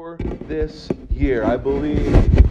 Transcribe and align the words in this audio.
for 0.00 0.16
this 0.48 0.88
year. 1.10 1.44
I 1.44 1.58
believe 1.58 2.08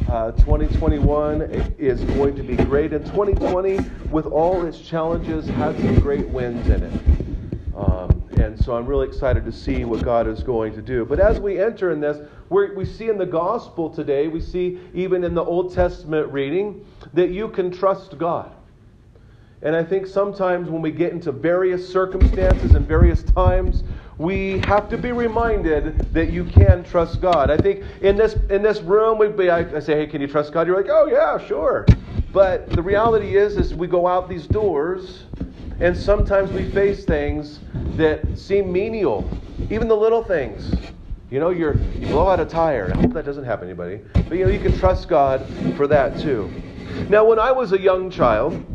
uh, 0.08 0.34
2021 0.34 1.42
is 1.80 2.00
going 2.04 2.36
to 2.36 2.44
be 2.44 2.56
great, 2.56 2.94
and 2.94 3.04
2020, 3.08 3.80
with 4.12 4.28
all 4.28 4.68
its 4.68 4.80
challenges, 4.80 5.48
had 5.48 5.76
some 5.80 6.00
great 6.00 6.30
wins 6.30 6.70
in 6.70 6.84
it. 6.84 7.76
Um, 7.76 8.24
and 8.38 8.64
so 8.64 8.76
I'm 8.76 8.86
really 8.86 9.08
excited 9.08 9.46
to 9.46 9.52
see 9.52 9.84
what 9.84 10.04
God 10.04 10.28
is 10.28 10.44
going 10.44 10.74
to 10.74 10.82
do. 10.84 11.06
But 11.06 11.20
as 11.20 11.40
we 11.40 11.60
enter 11.60 11.90
in 11.90 12.00
this, 12.00 12.20
we 12.52 12.86
see 12.86 13.10
in 13.10 13.18
the 13.18 13.26
gospel 13.26 13.90
today, 13.90 14.28
we 14.28 14.42
see 14.42 14.80
even 14.94 15.24
in 15.24 15.34
the 15.34 15.44
Old 15.44 15.74
Testament 15.74 16.32
reading, 16.32 16.86
that 17.16 17.32
you 17.32 17.48
can 17.48 17.72
trust 17.72 18.16
God. 18.20 18.52
And 19.64 19.76
I 19.76 19.84
think 19.84 20.06
sometimes 20.06 20.70
when 20.70 20.84
we 20.84 20.92
get 20.92 21.14
into 21.14 21.32
various 21.32 21.92
circumstances 21.92 22.76
and 22.76 22.88
various 22.88 23.24
times, 23.24 23.84
we 24.20 24.60
have 24.66 24.90
to 24.90 24.98
be 24.98 25.14
reminded 25.14 26.14
that 26.14 26.30
you 26.30 26.44
can 26.44 26.84
trust 26.84 27.22
God. 27.22 27.50
I 27.50 27.58
think 27.58 27.86
in 28.02 28.18
this 28.18 28.36
in 28.50 28.62
this 28.62 28.82
room, 28.82 29.18
we'd 29.18 29.38
be, 29.38 29.50
I, 29.50 29.60
I 29.78 29.80
say, 29.80 29.96
hey, 29.96 30.08
can 30.08 30.20
you 30.22 30.28
trust 30.28 30.52
God? 30.52 30.68
You're 30.68 30.76
like, 30.76 30.92
oh 30.92 31.08
yeah, 31.08 31.44
sure. 31.48 31.88
But 32.34 32.70
the 32.70 32.82
reality 32.84 33.38
is, 33.38 33.56
is 33.56 33.74
we 33.74 33.88
go 33.88 34.06
out 34.06 34.30
these 34.30 34.46
doors, 34.46 35.24
and 35.80 35.96
sometimes 35.98 36.52
we 36.52 36.70
face 36.70 37.06
things 37.06 37.62
that 37.96 38.38
seem 38.38 38.72
menial, 38.72 39.28
even 39.70 39.88
the 39.88 39.96
little 39.96 40.24
things. 40.24 40.76
You 41.32 41.40
know, 41.40 41.52
you're, 41.52 41.78
you 41.94 42.08
blow 42.08 42.28
out 42.28 42.40
a 42.40 42.46
tire. 42.46 42.92
I 42.94 43.00
hope 43.00 43.14
that 43.14 43.24
doesn't 43.24 43.46
happen 43.46 43.68
to 43.68 43.72
anybody. 43.72 44.02
But 44.28 44.38
you 44.38 44.46
know, 44.46 44.52
you 44.52 44.60
can 44.60 44.78
trust 44.78 45.08
God 45.08 45.46
for 45.78 45.88
that 45.88 46.20
too. 46.20 46.52
Now, 47.08 47.24
when 47.24 47.40
I 47.40 47.52
was 47.52 47.72
a 47.72 47.80
young 47.80 48.12
child, 48.12 48.66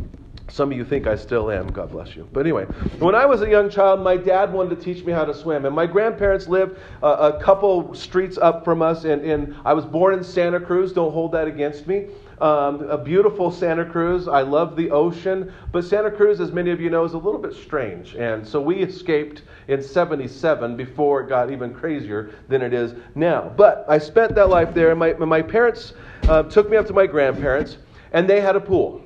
some 0.54 0.70
of 0.70 0.78
you 0.78 0.84
think 0.84 1.08
I 1.08 1.16
still 1.16 1.50
am. 1.50 1.66
God 1.72 1.90
bless 1.90 2.14
you. 2.14 2.28
But 2.32 2.46
anyway, 2.46 2.66
when 3.00 3.16
I 3.16 3.26
was 3.26 3.42
a 3.42 3.50
young 3.50 3.68
child, 3.68 4.00
my 4.00 4.16
dad 4.16 4.52
wanted 4.52 4.78
to 4.78 4.84
teach 4.84 5.04
me 5.04 5.12
how 5.12 5.24
to 5.24 5.34
swim. 5.34 5.64
And 5.64 5.74
my 5.74 5.84
grandparents 5.84 6.46
lived 6.46 6.78
a, 7.02 7.06
a 7.08 7.42
couple 7.42 7.92
streets 7.92 8.38
up 8.38 8.64
from 8.64 8.80
us. 8.80 9.02
And, 9.02 9.22
and 9.22 9.56
I 9.64 9.72
was 9.72 9.84
born 9.84 10.14
in 10.14 10.22
Santa 10.22 10.60
Cruz. 10.60 10.92
Don't 10.92 11.10
hold 11.10 11.32
that 11.32 11.48
against 11.48 11.88
me. 11.88 12.06
Um, 12.41 12.88
a 12.88 12.97
beautiful 12.97 13.50
Santa 13.50 13.84
Cruz. 13.84 14.28
I 14.28 14.42
love 14.42 14.77
the 14.77 14.92
ocean. 14.92 15.52
But 15.72 15.82
Santa 15.82 16.12
Cruz, 16.12 16.41
as 16.41 16.52
many 16.52 16.70
of 16.70 16.80
you 16.80 16.88
know, 16.88 17.02
is 17.02 17.14
a 17.14 17.19
little 17.19 17.41
bit 17.41 17.55
strange. 17.55 18.14
And 18.14 18.47
so 18.47 18.60
we 18.60 18.77
escaped 18.77 19.42
in 19.66 19.82
77 19.82 20.77
before 20.77 21.22
it 21.22 21.28
got 21.28 21.50
even 21.50 21.75
crazier 21.75 22.30
than 22.47 22.62
it 22.62 22.72
is 22.72 22.94
now. 23.16 23.52
But 23.56 23.86
I 23.88 23.98
spent 23.98 24.36
that 24.36 24.50
life 24.50 24.72
there. 24.72 24.91
And 24.91 25.00
my, 25.00 25.14
my 25.14 25.42
parents 25.42 25.94
uh, 26.28 26.44
took 26.44 26.70
me 26.70 26.77
up 26.77 26.86
to 26.86 26.92
my 26.92 27.08
grandparents, 27.08 27.78
and 28.12 28.30
they 28.30 28.41
had 28.41 28.55
a 28.55 28.60
pool 28.60 29.03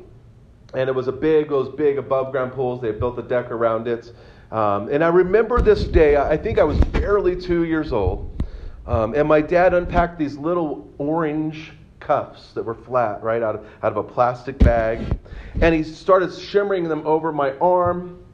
and 0.74 0.88
it 0.88 0.94
was 0.94 1.08
a 1.08 1.12
big, 1.12 1.48
those 1.48 1.74
big 1.74 1.98
above 1.98 2.32
ground 2.32 2.52
pools. 2.52 2.80
They 2.80 2.92
built 2.92 3.18
a 3.18 3.22
deck 3.22 3.50
around 3.50 3.88
it. 3.88 4.12
Um, 4.50 4.88
and 4.88 5.04
I 5.04 5.08
remember 5.08 5.60
this 5.60 5.84
day, 5.84 6.16
I 6.16 6.36
think 6.36 6.58
I 6.58 6.64
was 6.64 6.78
barely 6.78 7.38
two 7.38 7.64
years 7.64 7.92
old, 7.92 8.42
um, 8.86 9.14
and 9.14 9.28
my 9.28 9.40
dad 9.42 9.74
unpacked 9.74 10.18
these 10.18 10.36
little 10.36 10.90
orange 10.98 11.72
cuffs 12.00 12.52
that 12.52 12.62
were 12.62 12.74
flat, 12.74 13.22
right, 13.22 13.42
out 13.42 13.56
of, 13.56 13.66
out 13.82 13.92
of 13.92 13.98
a 13.98 14.02
plastic 14.02 14.58
bag. 14.58 15.18
And 15.60 15.74
he 15.74 15.82
started 15.82 16.32
shimmering 16.32 16.84
them 16.84 17.06
over 17.06 17.32
my 17.32 17.52
arm. 17.58 18.24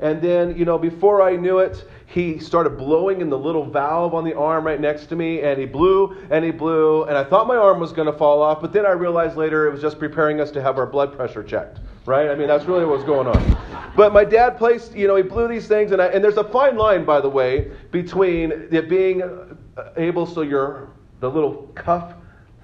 And 0.00 0.20
then, 0.20 0.58
you 0.58 0.66
know, 0.66 0.76
before 0.76 1.22
I 1.22 1.36
knew 1.36 1.60
it, 1.60 1.88
he 2.14 2.38
started 2.38 2.78
blowing 2.78 3.20
in 3.20 3.28
the 3.28 3.36
little 3.36 3.64
valve 3.64 4.14
on 4.14 4.22
the 4.22 4.34
arm 4.34 4.64
right 4.64 4.80
next 4.80 5.06
to 5.06 5.16
me, 5.16 5.40
and 5.40 5.58
he 5.58 5.66
blew 5.66 6.16
and 6.30 6.44
he 6.44 6.52
blew, 6.52 7.02
and 7.06 7.18
I 7.18 7.24
thought 7.24 7.48
my 7.48 7.56
arm 7.56 7.80
was 7.80 7.92
going 7.92 8.06
to 8.06 8.16
fall 8.16 8.40
off, 8.40 8.60
but 8.60 8.72
then 8.72 8.86
I 8.86 8.92
realized 8.92 9.36
later 9.36 9.66
it 9.66 9.72
was 9.72 9.82
just 9.82 9.98
preparing 9.98 10.40
us 10.40 10.52
to 10.52 10.62
have 10.62 10.78
our 10.78 10.86
blood 10.86 11.16
pressure 11.16 11.42
checked, 11.42 11.80
right? 12.06 12.30
I 12.30 12.36
mean, 12.36 12.46
that's 12.46 12.66
really 12.66 12.84
what 12.84 12.98
was 12.98 13.04
going 13.04 13.26
on. 13.26 13.92
But 13.96 14.12
my 14.12 14.24
dad 14.24 14.56
placed, 14.56 14.94
you 14.94 15.08
know, 15.08 15.16
he 15.16 15.24
blew 15.24 15.48
these 15.48 15.66
things, 15.66 15.90
and, 15.90 16.00
I, 16.00 16.06
and 16.06 16.22
there's 16.22 16.36
a 16.36 16.44
fine 16.44 16.76
line, 16.76 17.04
by 17.04 17.20
the 17.20 17.28
way, 17.28 17.72
between 17.90 18.52
it 18.70 18.88
being 18.88 19.20
uh, 19.20 19.90
able 19.96 20.24
so 20.24 20.42
your 20.42 20.90
the 21.18 21.28
little 21.28 21.68
cuff 21.74 22.14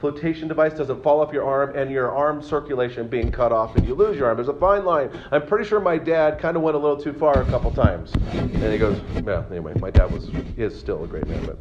flotation 0.00 0.48
device 0.48 0.72
doesn't 0.74 1.02
fall 1.02 1.20
off 1.20 1.32
your 1.32 1.44
arm 1.44 1.76
and 1.76 1.90
your 1.90 2.10
arm 2.10 2.42
circulation 2.42 3.06
being 3.06 3.30
cut 3.30 3.52
off 3.52 3.76
and 3.76 3.86
you 3.86 3.94
lose 3.94 4.16
your 4.16 4.28
arm. 4.28 4.36
There's 4.36 4.48
a 4.48 4.54
fine 4.54 4.84
line. 4.84 5.10
I'm 5.30 5.46
pretty 5.46 5.68
sure 5.68 5.78
my 5.78 5.98
dad 5.98 6.38
kind 6.38 6.56
of 6.56 6.62
went 6.62 6.74
a 6.76 6.78
little 6.78 7.00
too 7.00 7.12
far 7.12 7.40
a 7.42 7.44
couple 7.46 7.70
times. 7.70 8.12
And 8.32 8.72
he 8.72 8.78
goes, 8.78 8.98
yeah, 9.24 9.44
anyway, 9.50 9.74
my 9.78 9.90
dad 9.90 10.10
was 10.10 10.28
is 10.56 10.78
still 10.78 11.04
a 11.04 11.06
great 11.06 11.26
man, 11.26 11.44
but 11.44 11.58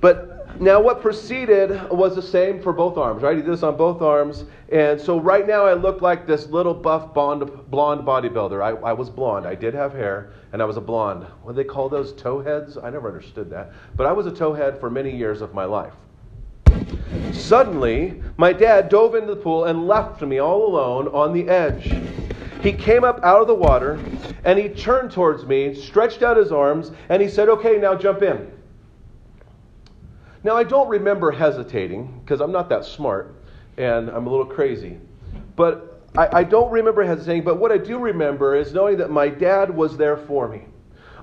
but 0.00 0.60
now 0.60 0.80
what 0.80 1.00
preceded 1.00 1.90
was 1.90 2.16
the 2.16 2.22
same 2.22 2.60
for 2.60 2.72
both 2.72 2.98
arms, 2.98 3.22
right? 3.22 3.36
He 3.36 3.42
did 3.42 3.52
this 3.52 3.62
on 3.62 3.76
both 3.76 4.02
arms. 4.02 4.44
And 4.70 5.00
so 5.00 5.20
right 5.20 5.46
now 5.46 5.64
I 5.64 5.74
look 5.74 6.02
like 6.02 6.26
this 6.26 6.48
little 6.48 6.74
buff 6.74 7.14
blonde, 7.14 7.48
blonde 7.70 8.02
bodybuilder. 8.02 8.60
I, 8.62 8.70
I 8.88 8.92
was 8.92 9.08
blonde. 9.08 9.46
I 9.46 9.54
did 9.54 9.74
have 9.74 9.92
hair 9.92 10.32
and 10.52 10.60
I 10.60 10.64
was 10.64 10.76
a 10.76 10.80
blonde. 10.80 11.24
What 11.42 11.52
do 11.52 11.56
they 11.62 11.68
call 11.68 11.88
those 11.88 12.12
towheads? 12.14 12.82
I 12.82 12.90
never 12.90 13.06
understood 13.06 13.48
that. 13.50 13.72
But 13.94 14.06
I 14.06 14.12
was 14.12 14.26
a 14.26 14.32
towhead 14.32 14.80
for 14.80 14.90
many 14.90 15.16
years 15.16 15.40
of 15.40 15.54
my 15.54 15.64
life. 15.64 15.94
Suddenly, 17.32 18.22
my 18.36 18.52
dad 18.52 18.88
dove 18.88 19.14
into 19.14 19.34
the 19.34 19.40
pool 19.40 19.64
and 19.64 19.86
left 19.86 20.22
me 20.22 20.38
all 20.38 20.66
alone 20.66 21.08
on 21.08 21.32
the 21.32 21.48
edge. 21.48 21.92
He 22.62 22.72
came 22.72 23.04
up 23.04 23.20
out 23.22 23.40
of 23.40 23.48
the 23.48 23.54
water 23.54 23.98
and 24.44 24.58
he 24.58 24.68
turned 24.68 25.10
towards 25.10 25.44
me, 25.44 25.74
stretched 25.74 26.22
out 26.22 26.36
his 26.36 26.52
arms, 26.52 26.92
and 27.08 27.20
he 27.20 27.28
said, 27.28 27.48
Okay, 27.48 27.78
now 27.78 27.94
jump 27.94 28.22
in. 28.22 28.50
Now, 30.44 30.56
I 30.56 30.64
don't 30.64 30.88
remember 30.88 31.30
hesitating 31.30 32.20
because 32.20 32.40
I'm 32.40 32.52
not 32.52 32.68
that 32.68 32.84
smart 32.84 33.34
and 33.76 34.08
I'm 34.10 34.26
a 34.26 34.30
little 34.30 34.46
crazy. 34.46 34.98
But 35.56 36.00
I, 36.16 36.38
I, 36.38 36.44
don't 36.44 36.70
remember 36.70 37.04
hesitating. 37.04 37.44
But 37.44 37.58
what 37.58 37.72
I 37.72 37.78
do 37.78 37.98
remember 37.98 38.56
is 38.56 38.72
knowing 38.72 38.98
that 38.98 39.10
my 39.10 39.28
dad 39.28 39.74
was 39.74 39.96
there 39.96 40.16
for 40.16 40.48
me. 40.48 40.62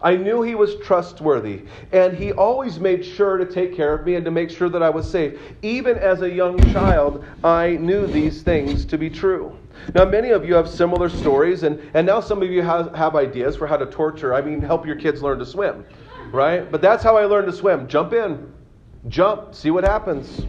I 0.02 0.16
knew 0.16 0.42
he 0.42 0.56
was 0.56 0.76
trustworthy, 0.78 1.64
and 1.92 2.16
he 2.16 2.32
always 2.32 2.80
made 2.80 3.04
sure 3.04 3.38
to 3.38 3.46
take 3.46 3.76
care 3.76 3.94
of 3.94 4.06
me 4.06 4.16
and 4.16 4.24
to 4.26 4.32
make 4.32 4.50
sure 4.50 4.70
that 4.70 4.82
I 4.82 4.90
was 4.90 5.10
safe. 5.10 5.40
Even 5.62 5.98
as 5.98 6.22
a 6.22 6.30
young 6.30 6.58
child, 6.72 7.26
I 7.44 7.72
knew 7.72 8.08
these 8.08 8.42
things 8.42 8.86
to 8.86 8.98
be 8.98 9.10
true. 9.10 9.58
Now, 9.94 10.06
many 10.06 10.30
of 10.30 10.46
you 10.46 10.54
have 10.56 10.70
similar 10.70 11.10
stories, 11.10 11.64
and, 11.64 11.82
and 11.94 12.06
now 12.08 12.20
some 12.22 12.42
of 12.42 12.50
you 12.50 12.62
have, 12.62 12.94
have 12.96 13.16
ideas 13.16 13.56
for 13.56 13.68
how 13.68 13.78
to 13.78 13.86
torture, 13.86 14.34
I 14.34 14.42
mean, 14.42 14.62
help 14.62 14.86
your 14.86 14.96
kids 14.96 15.22
learn 15.22 15.40
to 15.40 15.46
swim, 15.46 15.86
right? 16.32 16.70
But 16.72 16.82
that's 16.82 17.04
how 17.04 17.18
I 17.18 17.26
learned 17.26 17.48
to 17.48 17.54
swim. 17.54 17.88
Jump 17.88 18.14
in, 18.14 18.54
jump, 19.08 19.54
see 19.54 19.72
what 19.72 19.84
happens. 19.84 20.46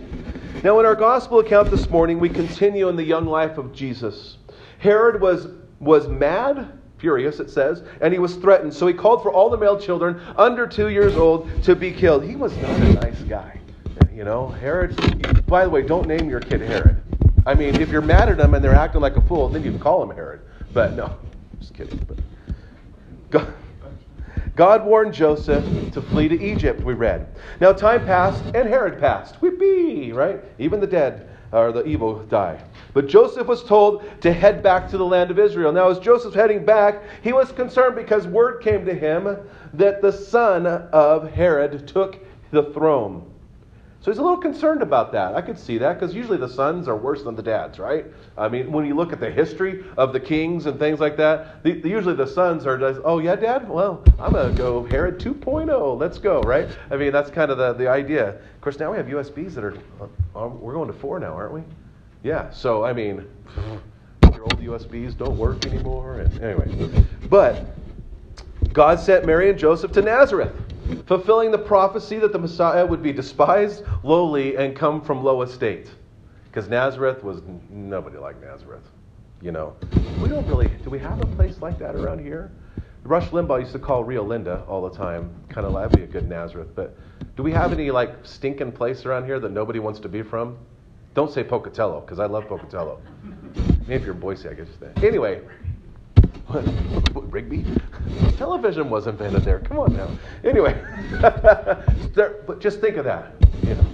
Now, 0.63 0.79
in 0.79 0.87
our 0.87 0.97
gospel 0.97 1.41
account 1.41 1.71
this 1.71 1.89
morning, 1.89 2.21
we 2.21 2.29
continue 2.29 2.89
in 2.89 2.97
the 2.97 3.05
young 3.05 3.27
life 3.27 3.57
of 3.59 3.73
Jesus. 3.73 4.39
Herod 4.79 5.21
was, 5.21 5.49
was 5.79 6.07
mad 6.07 6.80
furious, 7.01 7.41
it 7.41 7.51
says, 7.51 7.83
and 8.01 8.13
he 8.13 8.19
was 8.19 8.37
threatened. 8.37 8.73
So 8.73 8.87
he 8.87 8.95
called 8.95 9.23
for 9.23 9.33
all 9.33 9.51
the 9.51 9.57
male 9.57 9.79
children 9.79 10.21
under 10.37 10.67
two 10.67 10.89
years 10.89 11.17
old 11.17 11.51
to 11.65 11.75
be 11.75 11.91
killed. 11.91 12.23
He 12.25 12.37
was 12.37 12.57
not 12.59 12.71
a 12.71 12.93
nice 12.95 13.21
guy. 13.23 13.59
You 14.15 14.25
know, 14.25 14.49
Herod, 14.49 15.47
by 15.47 15.65
the 15.65 15.71
way, 15.71 15.81
don't 15.83 16.07
name 16.07 16.29
your 16.29 16.41
kid 16.41 16.61
Herod. 16.61 17.03
I 17.47 17.55
mean, 17.55 17.81
if 17.81 17.89
you're 17.89 18.03
mad 18.03 18.29
at 18.29 18.37
them 18.37 18.53
and 18.53 18.63
they're 18.63 18.75
acting 18.75 19.01
like 19.01 19.17
a 19.17 19.23
fool, 19.23 19.49
then 19.49 19.65
you 19.65 19.71
can 19.71 19.81
call 19.81 20.03
him 20.03 20.15
Herod. 20.15 20.43
But 20.75 20.93
no, 20.95 21.17
just 21.59 21.73
kidding. 21.73 21.99
But 22.07 22.19
God, 23.31 23.55
God 24.57 24.85
warned 24.85 25.15
Joseph 25.15 25.65
to 25.93 26.03
flee 26.03 26.29
to 26.29 26.39
Egypt, 26.39 26.83
we 26.83 26.93
read. 26.93 27.29
Now, 27.61 27.73
time 27.73 28.05
passed 28.05 28.45
and 28.55 28.69
Herod 28.69 29.01
passed. 29.01 29.41
Whippy, 29.41 30.13
right? 30.13 30.45
Even 30.59 30.81
the 30.81 30.87
dead 30.87 31.30
or 31.53 31.73
the 31.73 31.85
evil 31.85 32.21
die. 32.27 32.61
But 32.93 33.09
Joseph 33.09 33.47
was 33.47 33.63
told 33.65 34.05
to 34.23 34.33
head 34.33 34.63
back 34.63 34.89
to 34.91 34.99
the 34.99 35.05
land 35.05 35.31
of 35.31 35.39
Israel. 35.39 35.73
Now, 35.73 35.89
as 35.89 35.99
Joseph's 35.99 36.35
heading 36.35 36.65
back, 36.65 37.03
he 37.23 37.33
was 37.33 37.53
concerned 37.53 37.97
because 37.97 38.27
word 38.27 38.63
came 38.63 38.85
to 38.87 38.95
him 38.95 39.37
that 39.75 40.03
the 40.03 40.13
son 40.13 40.67
of 40.67 41.31
Herod 41.31 41.87
took 41.87 42.19
the 42.51 42.65
throne. 42.73 43.30
So 44.03 44.11
he's 44.11 44.17
a 44.17 44.23
little 44.23 44.39
concerned 44.39 44.81
about 44.81 45.13
that. 45.13 45.35
I 45.35 45.43
could 45.43 45.59
see 45.59 45.77
that 45.77 46.01
because 46.01 46.15
usually 46.15 46.39
the 46.39 46.49
sons 46.49 46.89
are 46.89 46.97
worse 46.97 47.23
than 47.23 47.37
the 47.37 47.43
dads, 47.43 47.79
right? 47.79 48.07
I 48.39 48.49
mean, 48.49 48.73
when 48.73 48.87
you 48.87 48.95
look 48.95 49.13
at 49.13 49.21
the 49.21 49.31
history 49.31 49.85
of 49.99 50.15
the 50.15 50.21
kings 50.21 50.65
and 50.65 50.79
things 50.79 51.01
like 51.01 51.19
that, 51.19 51.63
the, 51.63 51.73
usually 51.87 52.15
the 52.15 52.27
sons 52.27 52.65
are 52.65 52.79
just, 52.79 53.01
oh, 53.05 53.19
yeah, 53.19 53.37
dad? 53.37 53.69
Well, 53.69 54.03
I'm 54.19 54.33
going 54.33 54.53
to 54.53 54.57
go 54.57 54.85
Herod 54.85 55.21
2.0. 55.21 55.99
Let's 55.99 56.17
go, 56.17 56.41
right? 56.41 56.67
I 56.91 56.97
mean, 56.97 57.13
that's 57.13 57.31
kind 57.31 57.51
of 57.51 57.59
the, 57.59 57.75
the 57.75 57.89
idea. 57.89 58.31
Of 58.31 58.61
course, 58.63 58.79
now 58.79 58.91
we 58.91 58.97
have 58.97 59.07
USBs 59.07 59.53
that 59.53 59.65
are, 59.65 59.77
uh, 60.35 60.49
we're 60.49 60.73
going 60.73 60.91
to 60.91 60.99
four 60.99 61.21
now, 61.21 61.35
aren't 61.35 61.53
we? 61.53 61.63
Yeah, 62.23 62.51
so 62.51 62.85
I 62.85 62.95
mean, 62.95 63.27
your 64.33 64.43
old 64.43 64.61
USBs 64.61 65.19
don't 65.19 65.37
work 65.37 65.67
anymore. 65.67 66.21
And 66.21 66.43
anyway, 66.43 67.05
but 67.29 67.67
God 68.73 69.01
sent 69.01 69.27
Mary 69.27 69.51
and 69.51 69.59
Joseph 69.59 69.93
to 69.93 70.03
Nazareth 70.03 70.53
fulfilling 71.07 71.51
the 71.51 71.59
prophecy 71.59 72.19
that 72.19 72.33
the 72.33 72.39
Messiah 72.39 72.85
would 72.85 73.03
be 73.03 73.13
despised, 73.13 73.85
lowly, 74.03 74.57
and 74.57 74.75
come 74.77 75.01
from 75.01 75.23
low 75.23 75.43
estate. 75.43 75.91
Because 76.45 76.69
Nazareth 76.69 77.23
was 77.23 77.43
nobody 77.71 78.19
like 78.19 78.41
Nazareth. 78.41 78.83
You 79.41 79.53
know, 79.53 79.77
we 80.21 80.29
don't 80.29 80.47
really, 80.47 80.69
do 80.85 80.91
we 80.91 80.99
have 80.99 81.21
a 81.21 81.27
place 81.27 81.59
like 81.61 81.79
that 81.79 81.95
around 81.95 82.21
here? 82.21 82.51
Rush 83.05 83.29
Limbaugh 83.31 83.61
used 83.61 83.73
to 83.73 83.79
call 83.79 84.05
Rio 84.05 84.23
Linda 84.23 84.65
all 84.69 84.87
the 84.87 84.95
time. 84.95 85.33
Kind 85.49 85.67
of 85.67 85.73
that'd 85.73 85.97
be 85.97 86.03
a 86.03 86.07
good 86.07 86.29
Nazareth. 86.29 86.69
But 86.75 86.97
do 87.37 87.43
we 87.43 87.53
have 87.53 87.73
any 87.73 87.91
like 87.91 88.15
stinking 88.23 88.73
place 88.73 89.07
around 89.07 89.25
here 89.25 89.41
that 89.41 89.53
nobody 89.53 89.79
wants 89.79 90.01
to 90.01 90.09
be 90.09 90.23
from? 90.23 90.59
Don't 91.15 91.33
say 91.33 91.43
Pocatello, 91.43 92.01
because 92.01 92.19
I 92.19 92.27
love 92.27 92.47
Pocatello. 92.47 93.01
Maybe 93.87 93.95
if 93.95 94.05
you're 94.05 94.15
Boise, 94.15 94.49
I 94.49 94.55
guess 94.55 94.69
you 94.69 94.89
say. 94.95 95.07
Anyway, 95.07 95.41
Rigby? 97.15 97.65
Television 98.37 98.91
wasn't 98.91 99.21
invented 99.21 99.45
there. 99.45 99.59
Come 99.61 99.79
on 99.79 99.93
now. 99.93 100.11
Anyway, 100.45 100.73
there, 102.15 102.43
but 102.47 102.61
just 102.61 102.81
think 102.81 102.97
of 102.97 103.05
that. 103.05 103.33
You 103.63 103.75
know. 103.75 103.87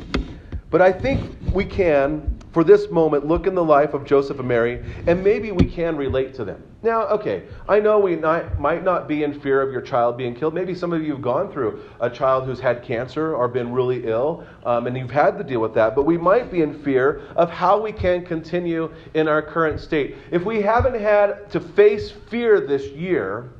But 0.70 0.82
I 0.82 0.92
think 0.92 1.36
we 1.52 1.64
can 1.64 2.36
for 2.56 2.64
this 2.64 2.90
moment, 2.90 3.26
look 3.26 3.46
in 3.46 3.54
the 3.54 3.62
life 3.62 3.92
of 3.92 4.06
Joseph 4.06 4.38
and 4.38 4.48
Mary, 4.48 4.82
and 5.06 5.22
maybe 5.22 5.52
we 5.52 5.66
can 5.66 5.94
relate 5.94 6.32
to 6.36 6.42
them. 6.42 6.62
Now, 6.82 7.02
okay, 7.08 7.42
I 7.68 7.80
know 7.80 7.98
we 7.98 8.16
not, 8.16 8.58
might 8.58 8.82
not 8.82 9.06
be 9.06 9.24
in 9.24 9.38
fear 9.40 9.60
of 9.60 9.70
your 9.70 9.82
child 9.82 10.16
being 10.16 10.34
killed. 10.34 10.54
Maybe 10.54 10.74
some 10.74 10.94
of 10.94 11.02
you 11.02 11.12
have 11.12 11.20
gone 11.20 11.52
through 11.52 11.82
a 12.00 12.08
child 12.08 12.46
who's 12.46 12.58
had 12.58 12.82
cancer 12.82 13.36
or 13.36 13.46
been 13.46 13.74
really 13.74 14.06
ill, 14.06 14.46
um, 14.64 14.86
and 14.86 14.96
you've 14.96 15.10
had 15.10 15.36
to 15.36 15.44
deal 15.44 15.60
with 15.60 15.74
that. 15.74 15.94
But 15.94 16.04
we 16.04 16.16
might 16.16 16.50
be 16.50 16.62
in 16.62 16.82
fear 16.82 17.20
of 17.36 17.50
how 17.50 17.78
we 17.78 17.92
can 17.92 18.24
continue 18.24 18.90
in 19.12 19.28
our 19.28 19.42
current 19.42 19.78
state. 19.78 20.16
If 20.30 20.46
we 20.46 20.62
haven't 20.62 20.98
had 20.98 21.50
to 21.50 21.60
face 21.60 22.10
fear 22.10 22.66
this 22.66 22.86
year, 22.86 23.50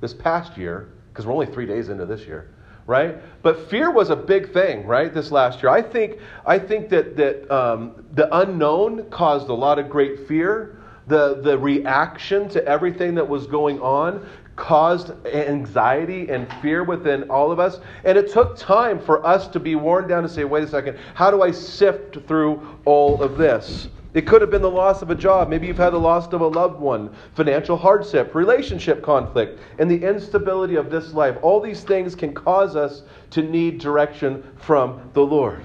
this 0.00 0.14
past 0.14 0.56
year, 0.56 0.88
because 1.12 1.26
we're 1.26 1.32
only 1.32 1.46
three 1.46 1.66
days 1.66 1.88
into 1.88 2.06
this 2.06 2.22
year, 2.22 2.48
right? 2.86 3.16
But 3.42 3.68
fear 3.68 3.90
was 3.90 4.10
a 4.10 4.16
big 4.16 4.52
thing, 4.52 4.86
right? 4.86 5.12
This 5.12 5.30
last 5.30 5.62
year, 5.62 5.70
I 5.70 5.82
think 5.82 6.18
I 6.46 6.58
think 6.58 6.88
that 6.90 7.16
that 7.16 7.50
um, 7.50 8.04
the 8.14 8.34
unknown 8.38 9.10
caused 9.10 9.48
a 9.48 9.54
lot 9.54 9.78
of 9.78 9.88
great 9.88 10.26
fear. 10.28 10.76
The 11.06 11.40
the 11.42 11.58
reaction 11.58 12.48
to 12.50 12.64
everything 12.66 13.14
that 13.14 13.28
was 13.28 13.46
going 13.46 13.80
on 13.80 14.28
caused 14.58 15.12
anxiety 15.24 16.28
and 16.28 16.52
fear 16.60 16.82
within 16.82 17.22
all 17.30 17.52
of 17.52 17.60
us. 17.60 17.78
And 18.04 18.18
it 18.18 18.30
took 18.30 18.58
time 18.58 18.98
for 18.98 19.24
us 19.24 19.46
to 19.48 19.60
be 19.60 19.76
worn 19.76 20.08
down 20.08 20.24
to 20.24 20.28
say, 20.28 20.44
wait 20.44 20.64
a 20.64 20.68
second, 20.68 20.98
how 21.14 21.30
do 21.30 21.42
I 21.42 21.52
sift 21.52 22.26
through 22.26 22.66
all 22.84 23.22
of 23.22 23.38
this? 23.38 23.88
It 24.14 24.26
could 24.26 24.40
have 24.40 24.50
been 24.50 24.62
the 24.62 24.70
loss 24.70 25.00
of 25.00 25.10
a 25.10 25.14
job. 25.14 25.48
Maybe 25.48 25.68
you've 25.68 25.76
had 25.76 25.92
the 25.92 26.00
loss 26.00 26.32
of 26.32 26.40
a 26.40 26.46
loved 26.46 26.80
one, 26.80 27.14
financial 27.36 27.76
hardship, 27.76 28.34
relationship 28.34 29.00
conflict, 29.00 29.60
and 29.78 29.88
the 29.88 30.02
instability 30.02 30.74
of 30.74 30.90
this 30.90 31.12
life. 31.12 31.36
All 31.40 31.60
these 31.60 31.84
things 31.84 32.16
can 32.16 32.34
cause 32.34 32.74
us 32.74 33.02
to 33.30 33.42
need 33.42 33.78
direction 33.78 34.42
from 34.56 35.08
the 35.12 35.22
Lord. 35.22 35.62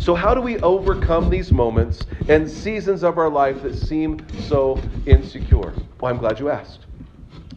So, 0.00 0.14
how 0.14 0.32
do 0.34 0.40
we 0.40 0.58
overcome 0.60 1.28
these 1.28 1.50
moments 1.50 2.02
and 2.28 2.48
seasons 2.48 3.02
of 3.02 3.18
our 3.18 3.30
life 3.30 3.62
that 3.62 3.74
seem 3.74 4.24
so 4.42 4.80
insecure? 5.06 5.72
Well, 6.00 6.12
I'm 6.12 6.18
glad 6.18 6.38
you 6.38 6.50
asked. 6.50 6.85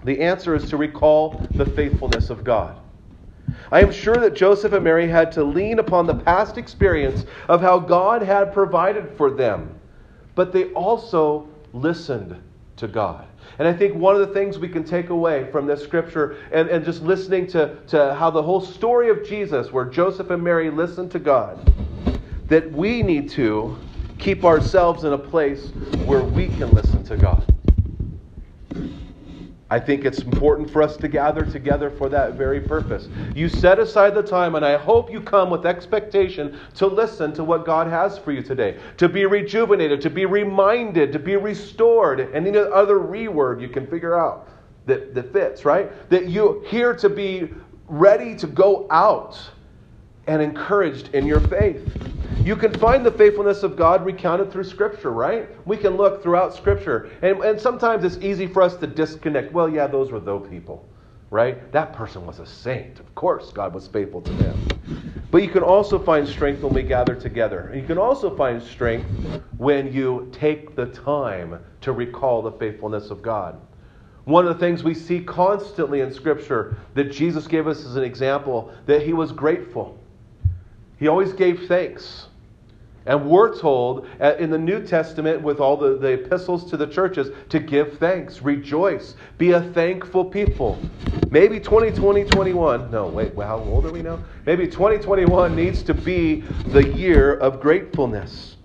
The 0.03 0.19
answer 0.21 0.55
is 0.55 0.69
to 0.69 0.77
recall 0.77 1.45
the 1.51 1.65
faithfulness 1.65 2.29
of 2.29 2.43
God. 2.43 2.79
I 3.71 3.81
am 3.81 3.91
sure 3.91 4.15
that 4.15 4.35
Joseph 4.35 4.73
and 4.73 4.83
Mary 4.83 5.07
had 5.07 5.31
to 5.33 5.43
lean 5.43 5.79
upon 5.79 6.07
the 6.07 6.15
past 6.15 6.57
experience 6.57 7.25
of 7.47 7.61
how 7.61 7.79
God 7.79 8.21
had 8.21 8.53
provided 8.53 9.09
for 9.17 9.31
them 9.31 9.79
but 10.39 10.53
they 10.53 10.71
also 10.71 11.49
listened 11.73 12.41
to 12.77 12.87
God. 12.87 13.27
And 13.57 13.67
I 13.67 13.73
think 13.73 13.93
one 13.93 14.15
of 14.15 14.25
the 14.25 14.33
things 14.33 14.57
we 14.57 14.69
can 14.69 14.85
take 14.85 15.09
away 15.09 15.51
from 15.51 15.67
this 15.67 15.83
scripture 15.83 16.37
and, 16.53 16.69
and 16.69 16.85
just 16.85 17.01
listening 17.01 17.45
to, 17.47 17.75
to 17.87 18.15
how 18.15 18.29
the 18.29 18.41
whole 18.41 18.61
story 18.61 19.09
of 19.09 19.27
Jesus, 19.27 19.73
where 19.73 19.83
Joseph 19.83 20.29
and 20.29 20.41
Mary 20.41 20.69
listened 20.69 21.11
to 21.11 21.19
God, 21.19 21.73
that 22.47 22.71
we 22.71 23.03
need 23.03 23.29
to 23.31 23.77
keep 24.17 24.45
ourselves 24.45 25.03
in 25.03 25.11
a 25.11 25.17
place 25.17 25.71
where 26.05 26.21
we 26.21 26.47
can 26.47 26.71
listen 26.71 27.03
to 27.03 27.17
God. 27.17 27.48
I 29.71 29.80
think 29.80 30.04
it's 30.04 30.19
important 30.19 30.69
for 30.69 30.81
us 30.81 30.98
to 30.98 31.07
gather 31.07 31.45
together 31.45 31.92
for 31.92 32.10
that 32.10 32.33
very 32.33 32.60
purpose. 32.60 33.07
You 33.36 33.48
set 33.48 33.77
aside 33.77 34.16
the 34.16 34.24
time, 34.24 34.56
and 34.56 34.66
I 34.66 34.77
hope 34.77 35.12
you 35.12 35.21
come 35.21 35.51
with 35.51 35.66
expectation 35.66 36.57
to 36.75 36.88
listen 36.88 37.33
to 37.33 37.44
what 37.44 37.66
God 37.66 37.86
has 37.88 38.18
for 38.18 38.31
you 38.31 38.42
today, 38.42 38.80
to 38.98 39.07
be 39.07 39.27
rejuvenated, 39.27 40.01
to 40.01 40.10
be 40.10 40.25
reminded, 40.25 41.12
to 41.13 41.19
be 41.19 41.36
restored, 41.36 42.19
and 42.19 42.48
any 42.48 42.57
other 42.57 42.98
reword 42.98 43.62
you 43.62 43.69
can 43.69 43.86
figure 43.86 44.18
out 44.18 44.50
that, 44.88 45.13
that 45.13 45.31
fits, 45.31 45.66
right? 45.66 46.10
That 46.10 46.30
you're 46.30 46.66
here 46.66 46.95
to 46.95 47.10
be 47.10 47.50
ready 47.88 48.36
to 48.38 48.48
go 48.48 48.88
out 48.89 49.39
and 50.25 50.42
encouraged 50.42 51.13
in 51.13 51.27
your 51.27 51.42
faith. 51.42 52.08
You 52.44 52.56
can 52.56 52.74
find 52.80 53.06
the 53.06 53.12
faithfulness 53.12 53.63
of 53.63 53.75
God 53.75 54.06
recounted 54.06 54.50
through 54.50 54.63
Scripture, 54.63 55.12
right? 55.12 55.50
We 55.68 55.75
can 55.75 55.97
look 55.97 56.24
throughout 56.24 56.56
Scripture. 56.56 57.12
And, 57.21 57.44
and 57.44 57.59
sometimes 57.59 58.06
it's 58.06 58.24
easy 58.24 58.47
for 58.47 58.62
us 58.62 58.77
to 58.77 58.88
disconnect. 58.88 59.51
Well, 59.51 59.68
yeah, 59.68 59.88
those 59.88 60.09
were 60.09 60.21
those 60.21 60.47
people, 60.50 60.88
right? 61.31 61.69
That 61.74 61.91
person 61.91 62.25
was 62.25 62.39
a 62.39 62.45
saint. 62.45 63.00
Of 63.01 63.13
course, 63.13 63.51
God 63.51 63.74
was 63.74 63.88
faithful 63.88 64.21
to 64.21 64.31
them. 64.33 64.57
But 65.31 65.44
you 65.44 65.50
can 65.50 65.63
also 65.63 66.00
find 66.00 66.25
strength 66.25 66.63
when 66.63 66.74
we 66.74 66.81
gather 66.81 67.13
together. 67.13 67.68
And 67.74 67.81
you 67.81 67.86
can 67.86 67.97
also 67.97 68.36
find 68.36 68.63
strength 68.63 69.06
when 69.57 69.92
you 69.92 70.30
take 70.31 70.77
the 70.77 70.85
time 70.88 71.59
to 71.81 71.92
recall 71.92 72.42
the 72.42 72.53
faithfulness 72.53 73.12
of 73.12 73.21
God. 73.21 73.59
One 74.24 74.47
of 74.47 74.53
the 74.53 74.59
things 74.59 74.81
we 74.81 74.94
see 74.94 75.19
constantly 75.19 76.00
in 76.00 76.13
Scripture 76.13 76.77
that 76.94 77.12
Jesus 77.12 77.47
gave 77.47 77.68
us 77.68 77.85
as 77.85 77.97
an 77.97 78.03
example 78.03 78.71
that 78.85 79.01
he 79.01 79.12
was 79.12 79.33
grateful. 79.33 79.98
He 80.99 81.07
always 81.07 81.33
gave 81.33 81.67
thanks. 81.67 82.27
And 83.05 83.27
we're 83.27 83.57
told 83.57 84.07
uh, 84.19 84.35
in 84.37 84.51
the 84.51 84.57
New 84.57 84.85
Testament, 84.85 85.41
with 85.41 85.59
all 85.59 85.77
the, 85.77 85.97
the 85.97 86.09
epistles 86.09 86.69
to 86.69 86.77
the 86.77 86.85
churches, 86.85 87.29
to 87.49 87.59
give 87.59 87.97
thanks, 87.97 88.41
rejoice, 88.41 89.15
be 89.37 89.51
a 89.53 89.61
thankful 89.61 90.25
people. 90.25 90.77
Maybe 91.31 91.59
2020, 91.59 92.25
21, 92.25 92.91
no, 92.91 93.07
wait, 93.07 93.33
how 93.35 93.59
old 93.59 93.85
are 93.85 93.91
we 93.91 94.01
now? 94.01 94.19
Maybe 94.45 94.67
2021 94.67 95.55
needs 95.55 95.81
to 95.83 95.93
be 95.93 96.41
the 96.67 96.87
year 96.89 97.35
of 97.35 97.61
gratefulness. 97.61 98.57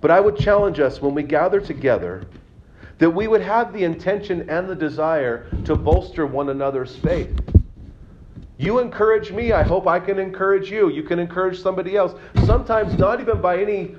But 0.00 0.10
I 0.10 0.20
would 0.20 0.38
challenge 0.38 0.80
us 0.80 1.02
when 1.02 1.14
we 1.14 1.22
gather 1.22 1.60
together 1.60 2.24
that 2.98 3.10
we 3.10 3.26
would 3.26 3.42
have 3.42 3.72
the 3.72 3.84
intention 3.84 4.48
and 4.48 4.68
the 4.68 4.74
desire 4.74 5.46
to 5.64 5.74
bolster 5.74 6.26
one 6.26 6.50
another's 6.50 6.96
faith. 6.96 7.38
You 8.60 8.78
encourage 8.78 9.32
me, 9.32 9.52
I 9.52 9.62
hope 9.62 9.86
I 9.86 9.98
can 9.98 10.18
encourage 10.18 10.70
you. 10.70 10.90
You 10.90 11.02
can 11.02 11.18
encourage 11.18 11.58
somebody 11.62 11.96
else. 11.96 12.12
Sometimes 12.44 12.98
not 12.98 13.18
even 13.18 13.40
by 13.40 13.58
any, 13.58 13.96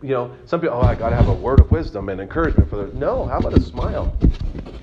you 0.00 0.10
know, 0.10 0.30
some 0.44 0.60
people, 0.60 0.76
oh, 0.76 0.86
I 0.86 0.94
got 0.94 1.10
to 1.10 1.16
have 1.16 1.26
a 1.26 1.34
word 1.34 1.58
of 1.58 1.72
wisdom 1.72 2.08
and 2.08 2.20
encouragement 2.20 2.70
for 2.70 2.76
them. 2.76 2.96
No, 2.96 3.26
how 3.26 3.38
about 3.38 3.58
a 3.58 3.60
smile? 3.60 4.16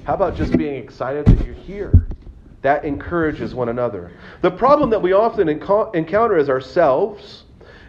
How 0.04 0.16
about 0.16 0.36
just 0.36 0.58
being 0.58 0.76
excited 0.76 1.26
that 1.26 1.46
you're 1.46 1.56
here? 1.56 2.06
That 2.64 2.84
encourages 2.84 3.56
one 3.56 3.70
another. 3.70 4.12
The 4.42 4.52
problem 4.52 4.90
that 4.90 5.02
we 5.02 5.14
often 5.14 5.48
encounter 5.48 6.38
is 6.38 6.50
ourselves 6.50 7.46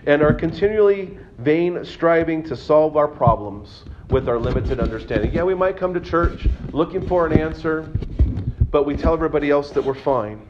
and 0.06 0.22
are 0.22 0.32
continually 0.32 1.18
vain 1.38 1.84
striving 1.84 2.44
to 2.44 2.54
solve 2.54 2.96
our 2.96 3.08
problems 3.08 3.82
with 4.10 4.28
our 4.28 4.38
limited 4.38 4.78
understanding. 4.78 5.32
Yeah, 5.32 5.42
we 5.42 5.56
might 5.56 5.76
come 5.76 5.92
to 5.94 6.00
church 6.00 6.46
looking 6.70 7.04
for 7.08 7.26
an 7.26 7.36
answer, 7.36 7.92
but 8.70 8.86
we 8.86 8.96
tell 8.96 9.14
everybody 9.14 9.50
else 9.50 9.72
that 9.72 9.82
we're 9.82 9.94
fine. 9.94 10.42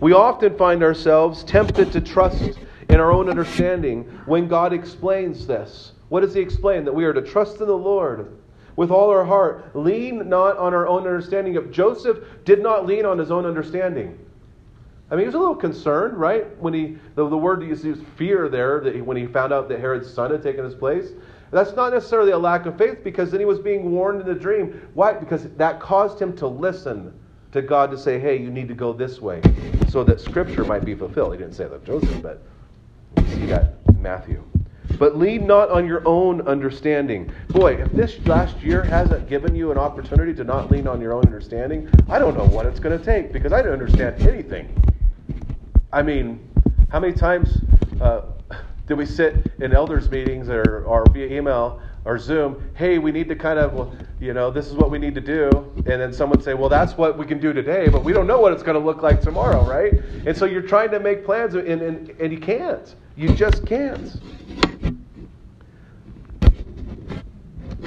We 0.00 0.12
often 0.12 0.56
find 0.56 0.82
ourselves 0.82 1.44
tempted 1.44 1.92
to 1.92 2.00
trust 2.00 2.58
in 2.88 3.00
our 3.00 3.12
own 3.12 3.28
understanding 3.28 4.04
when 4.26 4.48
God 4.48 4.72
explains 4.72 5.46
this. 5.46 5.92
What 6.08 6.20
does 6.20 6.34
He 6.34 6.40
explain? 6.40 6.84
That 6.84 6.94
we 6.94 7.04
are 7.04 7.12
to 7.12 7.22
trust 7.22 7.60
in 7.60 7.66
the 7.66 7.76
Lord 7.76 8.38
with 8.78 8.92
all 8.92 9.10
our 9.10 9.24
heart, 9.24 9.74
lean 9.74 10.28
not 10.28 10.56
on 10.56 10.72
our 10.72 10.86
own 10.86 11.00
understanding. 11.00 11.56
If 11.56 11.72
Joseph 11.72 12.18
did 12.44 12.62
not 12.62 12.86
lean 12.86 13.04
on 13.04 13.18
his 13.18 13.32
own 13.32 13.44
understanding, 13.44 14.16
I 15.10 15.14
mean, 15.14 15.22
he 15.22 15.26
was 15.26 15.34
a 15.34 15.38
little 15.40 15.56
concerned, 15.56 16.16
right? 16.16 16.56
When 16.60 16.74
he, 16.74 16.96
the, 17.16 17.28
the 17.28 17.36
word 17.36 17.62
used 17.64 17.84
is 17.84 17.98
fear 18.16 18.48
there, 18.48 18.78
that 18.80 18.94
he, 18.94 19.00
when 19.00 19.16
he 19.16 19.26
found 19.26 19.52
out 19.52 19.68
that 19.70 19.80
Herod's 19.80 20.08
son 20.08 20.30
had 20.30 20.44
taken 20.44 20.64
his 20.64 20.76
place. 20.76 21.08
That's 21.50 21.74
not 21.74 21.92
necessarily 21.92 22.30
a 22.30 22.38
lack 22.38 22.66
of 22.66 22.78
faith 22.78 23.02
because 23.02 23.32
then 23.32 23.40
he 23.40 23.46
was 23.46 23.58
being 23.58 23.90
warned 23.90 24.20
in 24.20 24.28
the 24.28 24.34
dream. 24.34 24.88
Why? 24.94 25.14
Because 25.14 25.50
that 25.54 25.80
caused 25.80 26.20
him 26.20 26.36
to 26.36 26.46
listen 26.46 27.12
to 27.52 27.62
God 27.62 27.90
to 27.90 27.98
say, 27.98 28.18
hey, 28.18 28.36
you 28.36 28.50
need 28.50 28.68
to 28.68 28.74
go 28.74 28.92
this 28.92 29.20
way 29.20 29.40
so 29.88 30.04
that 30.04 30.20
Scripture 30.20 30.64
might 30.64 30.84
be 30.84 30.94
fulfilled. 30.94 31.32
He 31.32 31.38
didn't 31.38 31.54
say 31.54 31.66
that 31.66 31.84
Joseph, 31.84 32.22
but 32.22 32.42
that 33.48 33.74
in 33.88 34.02
Matthew. 34.02 34.42
But 34.98 35.16
lean 35.16 35.46
not 35.46 35.70
on 35.70 35.86
your 35.86 36.06
own 36.06 36.40
understanding. 36.42 37.30
Boy, 37.48 37.74
if 37.74 37.92
this 37.92 38.18
last 38.26 38.56
year 38.62 38.82
hasn't 38.82 39.28
given 39.28 39.54
you 39.54 39.70
an 39.70 39.78
opportunity 39.78 40.34
to 40.34 40.44
not 40.44 40.70
lean 40.70 40.86
on 40.88 41.00
your 41.00 41.12
own 41.12 41.24
understanding, 41.24 41.88
I 42.08 42.18
don't 42.18 42.36
know 42.36 42.46
what 42.46 42.66
it's 42.66 42.80
going 42.80 42.98
to 42.98 43.04
take 43.04 43.32
because 43.32 43.52
I 43.52 43.62
don't 43.62 43.72
understand 43.72 44.20
anything. 44.26 44.74
I 45.92 46.02
mean, 46.02 46.48
how 46.90 47.00
many 47.00 47.12
times 47.12 47.58
uh, 48.00 48.22
did 48.86 48.96
we 48.96 49.06
sit 49.06 49.52
in 49.60 49.72
elders' 49.72 50.10
meetings 50.10 50.48
or, 50.48 50.84
or 50.84 51.04
via 51.12 51.26
email 51.26 51.80
or 52.08 52.18
Zoom, 52.18 52.70
hey, 52.74 52.96
we 52.96 53.12
need 53.12 53.28
to 53.28 53.36
kind 53.36 53.58
of, 53.58 53.94
you 54.18 54.32
know, 54.32 54.50
this 54.50 54.66
is 54.66 54.72
what 54.72 54.90
we 54.90 54.98
need 54.98 55.14
to 55.14 55.20
do. 55.20 55.50
And 55.76 56.00
then 56.00 56.10
someone 56.10 56.40
say, 56.40 56.54
well, 56.54 56.70
that's 56.70 56.96
what 56.96 57.18
we 57.18 57.26
can 57.26 57.38
do 57.38 57.52
today, 57.52 57.88
but 57.90 58.02
we 58.02 58.14
don't 58.14 58.26
know 58.26 58.40
what 58.40 58.54
it's 58.54 58.62
going 58.62 58.80
to 58.80 58.84
look 58.84 59.02
like 59.02 59.20
tomorrow, 59.20 59.62
right? 59.68 59.92
And 60.24 60.34
so 60.34 60.46
you're 60.46 60.62
trying 60.62 60.90
to 60.92 61.00
make 61.00 61.22
plans 61.22 61.54
and, 61.54 61.68
and, 61.68 62.08
and 62.18 62.32
you 62.32 62.40
can't. 62.40 62.94
You 63.14 63.34
just 63.34 63.66
can't. 63.66 64.18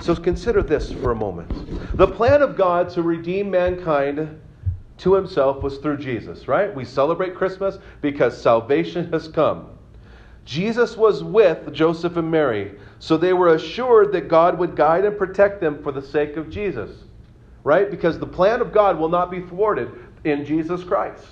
So 0.04 0.16
consider 0.16 0.62
this 0.62 0.92
for 0.92 1.12
a 1.12 1.16
moment. 1.16 1.98
The 1.98 2.08
plan 2.08 2.44
of 2.44 2.56
God 2.56 2.92
to 2.92 3.02
redeem 3.02 3.50
mankind 3.50 4.40
to 5.00 5.16
himself 5.16 5.64
was 5.64 5.80
through 5.80 5.98
Jesus, 5.98 6.48
right? 6.48 6.74
We 6.76 6.86
celebrate 6.86 7.34
Christmas 7.34 7.80
because 8.02 8.40
salvation 8.40 9.12
has 9.12 9.28
come. 9.28 9.68
Jesus 10.46 10.98
was 10.98 11.24
with 11.24 11.74
Joseph 11.74 12.18
and 12.18 12.30
Mary, 12.30 12.78
so 13.02 13.18
they 13.18 13.34
were 13.34 13.56
assured 13.56 14.12
that 14.12 14.28
God 14.28 14.60
would 14.60 14.76
guide 14.76 15.06
and 15.06 15.18
protect 15.18 15.60
them 15.60 15.82
for 15.82 15.92
the 15.92 16.04
sake 16.04 16.38
of 16.38 16.52
Jesus. 16.52 16.92
right? 17.64 17.90
Because 17.90 18.20
the 18.20 18.28
plan 18.28 18.62
of 18.62 18.72
God 18.72 19.00
will 19.00 19.10
not 19.10 19.32
be 19.32 19.42
thwarted 19.42 19.92
in 20.24 20.46
Jesus 20.46 20.84
Christ. 20.84 21.26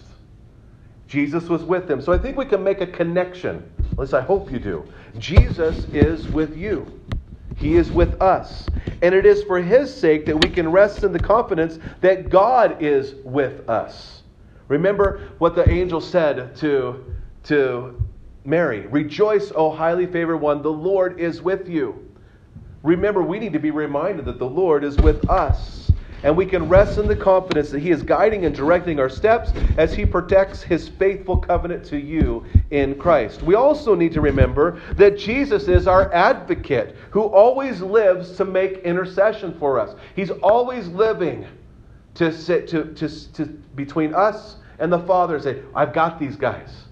Jesus 1.07 1.47
was 1.47 1.63
with 1.63 1.88
them. 1.88 2.01
So 2.01 2.11
I 2.11 2.17
think 2.17 2.38
we 2.38 2.45
can 2.45 2.63
make 2.63 2.81
a 2.81 2.88
connection. 2.88 3.71
At 3.91 3.99
least 3.99 4.15
I 4.15 4.21
hope 4.21 4.51
you 4.51 4.57
do. 4.57 4.83
Jesus 5.19 5.85
is 5.93 6.27
with 6.29 6.57
you. 6.57 6.99
He 7.55 7.75
is 7.75 7.91
with 7.91 8.19
us. 8.19 8.65
And 9.03 9.13
it 9.13 9.27
is 9.27 9.43
for 9.43 9.61
His 9.61 9.93
sake 9.93 10.25
that 10.25 10.43
we 10.43 10.49
can 10.49 10.71
rest 10.71 11.03
in 11.03 11.13
the 11.13 11.19
confidence 11.19 11.77
that 12.01 12.29
God 12.29 12.81
is 12.81 13.13
with 13.23 13.69
us. 13.69 14.23
Remember 14.69 15.29
what 15.38 15.53
the 15.53 15.69
angel 15.69 16.01
said 16.01 16.55
to, 16.57 17.13
to 17.43 18.01
Mary 18.46 18.88
Rejoice, 18.88 19.51
O 19.55 19.69
highly 19.69 20.05
favored 20.05 20.38
one, 20.38 20.62
the 20.62 20.72
Lord 20.72 21.19
is 21.19 21.41
with 21.41 21.67
you. 21.67 22.05
Remember, 22.84 23.22
we 23.22 23.39
need 23.39 23.53
to 23.53 23.60
be 23.60 23.72
reminded 23.72 24.25
that 24.25 24.39
the 24.39 24.48
Lord 24.50 24.84
is 24.84 24.98
with 24.98 25.29
us 25.29 25.91
and 26.24 26.36
we 26.36 26.46
can 26.46 26.67
rest 26.67 26.98
in 26.98 27.08
the 27.08 27.15
confidence 27.15 27.69
that 27.69 27.79
He 27.79 27.91
is 27.91 28.03
guiding 28.03 28.46
and 28.46 28.53
directing 28.53 29.00
our 29.00 29.10
steps 29.10 29.51
as 29.77 29.93
He 29.93 30.05
protects 30.05 30.62
His 30.62 30.89
faithful 30.89 31.38
covenant 31.38 31.86
to 31.86 31.98
you 31.98 32.46
in 32.72 32.96
Christ. 32.96 33.41
We 33.41 33.55
also 33.55 33.96
need 33.96 34.12
to 34.13 34.22
remember 34.22 34.81
that 34.96 35.17
Jesus 35.17 35.67
is 35.67 35.88
our 35.88 36.12
advocate 36.13 36.96
who 37.12 37.24
always 37.24 37.81
lives 37.81 38.36
to 38.38 38.46
make 38.46 38.79
intercession 38.79 39.58
for 39.60 39.79
us. 39.79 39.96
He's 40.15 40.31
always 40.31 40.88
living 40.89 41.48
to 42.15 42.34
sit 42.34 42.67
to, 42.69 42.93
to, 42.96 43.34
to 43.34 43.46
between 43.75 44.13
us 44.13 44.58
and 44.79 44.91
the 44.91 45.00
Father 45.00 45.36
and 45.36 45.43
say, 45.43 45.62
I've 45.74 45.93
got 45.93 46.19
these 46.19 46.36
guys. 46.36 46.88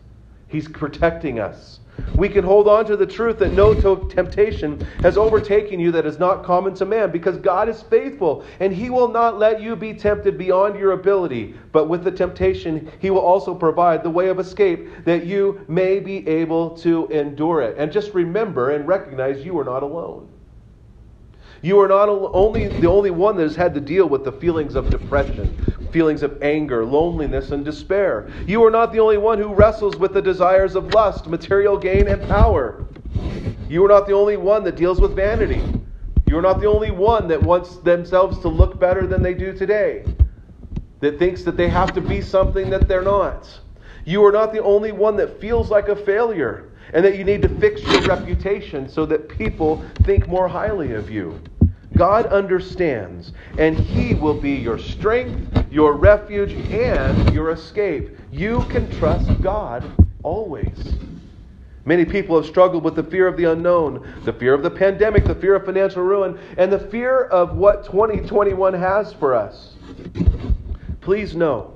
He's 0.47 0.67
protecting 0.67 1.39
us. 1.39 1.79
We 2.15 2.29
can 2.29 2.43
hold 2.43 2.67
on 2.67 2.85
to 2.85 2.95
the 2.95 3.05
truth 3.05 3.37
that 3.39 3.53
no 3.53 3.73
temptation 3.73 4.83
has 5.03 5.17
overtaken 5.17 5.79
you 5.79 5.91
that 5.91 6.05
is 6.05 6.17
not 6.17 6.43
common 6.43 6.73
to 6.75 6.85
man, 6.85 7.11
because 7.11 7.37
God 7.37 7.69
is 7.69 7.81
faithful, 7.81 8.43
and 8.59 8.73
He 8.73 8.89
will 8.89 9.09
not 9.09 9.37
let 9.37 9.61
you 9.61 9.75
be 9.75 9.93
tempted 9.93 10.37
beyond 10.37 10.79
your 10.79 10.93
ability. 10.93 11.55
But 11.71 11.89
with 11.89 12.03
the 12.03 12.11
temptation, 12.11 12.91
He 12.99 13.09
will 13.09 13.19
also 13.19 13.53
provide 13.53 14.03
the 14.03 14.09
way 14.09 14.29
of 14.29 14.39
escape 14.39 15.05
that 15.05 15.25
you 15.25 15.63
may 15.67 15.99
be 15.99 16.27
able 16.27 16.77
to 16.77 17.07
endure 17.09 17.61
it. 17.61 17.77
And 17.77 17.91
just 17.91 18.13
remember 18.13 18.71
and 18.71 18.87
recognize 18.87 19.45
you 19.45 19.57
are 19.59 19.65
not 19.65 19.83
alone. 19.83 20.29
You 21.61 21.79
are 21.79 21.87
not 21.87 22.09
only 22.09 22.67
the 22.67 22.87
only 22.87 23.11
one 23.11 23.35
that 23.37 23.43
has 23.43 23.55
had 23.55 23.73
to 23.73 23.81
deal 23.81 24.07
with 24.07 24.23
the 24.23 24.31
feelings 24.31 24.75
of 24.75 24.89
depression, 24.89 25.57
feelings 25.91 26.21
of 26.23 26.41
anger, 26.41 26.85
loneliness, 26.85 27.51
and 27.51 27.65
despair. 27.65 28.29
You 28.45 28.63
are 28.65 28.71
not 28.71 28.91
the 28.91 28.99
only 28.99 29.17
one 29.17 29.39
who 29.39 29.53
wrestles 29.53 29.97
with 29.97 30.13
the 30.13 30.21
desires 30.21 30.75
of 30.75 30.85
lust, 30.85 31.27
material 31.27 31.77
gain, 31.77 32.07
and 32.07 32.27
power. 32.27 32.85
You 33.69 33.83
are 33.85 33.89
not 33.89 34.07
the 34.07 34.13
only 34.13 34.37
one 34.37 34.63
that 34.65 34.75
deals 34.75 35.01
with 35.01 35.15
vanity. 35.15 35.61
You 36.27 36.37
are 36.37 36.41
not 36.41 36.59
the 36.59 36.67
only 36.67 36.91
one 36.91 37.27
that 37.29 37.41
wants 37.41 37.77
themselves 37.77 38.39
to 38.39 38.49
look 38.49 38.79
better 38.79 39.07
than 39.07 39.23
they 39.23 39.33
do 39.33 39.53
today, 39.53 40.05
that 40.99 41.17
thinks 41.19 41.43
that 41.43 41.57
they 41.57 41.69
have 41.69 41.93
to 41.93 42.01
be 42.01 42.21
something 42.21 42.69
that 42.69 42.87
they're 42.87 43.01
not. 43.01 43.59
You 44.05 44.25
are 44.25 44.31
not 44.31 44.53
the 44.53 44.63
only 44.63 44.91
one 44.91 45.15
that 45.17 45.39
feels 45.39 45.69
like 45.71 45.89
a 45.89 45.95
failure 45.95 46.69
and 46.93 47.03
that 47.03 47.17
you 47.17 47.23
need 47.23 47.41
to 47.41 47.49
fix 47.59 47.81
your 47.83 48.01
reputation 48.03 48.87
so 48.89 49.05
that 49.05 49.27
people 49.29 49.83
think 50.03 50.27
more 50.27 50.47
highly 50.47 50.93
of 50.93 51.09
you. 51.09 51.39
God 51.95 52.27
understands, 52.27 53.33
and 53.57 53.77
He 53.77 54.13
will 54.13 54.39
be 54.39 54.51
your 54.51 54.77
strength, 54.77 55.65
your 55.71 55.93
refuge, 55.93 56.53
and 56.71 57.33
your 57.33 57.51
escape. 57.51 58.17
You 58.31 58.61
can 58.69 58.89
trust 58.97 59.41
God 59.41 59.83
always. 60.21 60.95
Many 61.85 62.03
people 62.03 62.35
have 62.35 62.45
struggled 62.45 62.83
with 62.83 62.95
the 62.95 63.03
fear 63.03 63.27
of 63.27 63.37
the 63.37 63.45
unknown, 63.45 64.05
the 64.25 64.33
fear 64.33 64.53
of 64.53 64.61
the 64.61 64.69
pandemic, 64.69 65.23
the 65.23 65.33
fear 65.33 65.55
of 65.55 65.65
financial 65.65 66.03
ruin, 66.03 66.37
and 66.57 66.71
the 66.71 66.79
fear 66.79 67.23
of 67.23 67.55
what 67.55 67.85
2021 67.85 68.73
has 68.73 69.13
for 69.13 69.33
us. 69.33 69.75
Please 70.99 71.35
know 71.35 71.73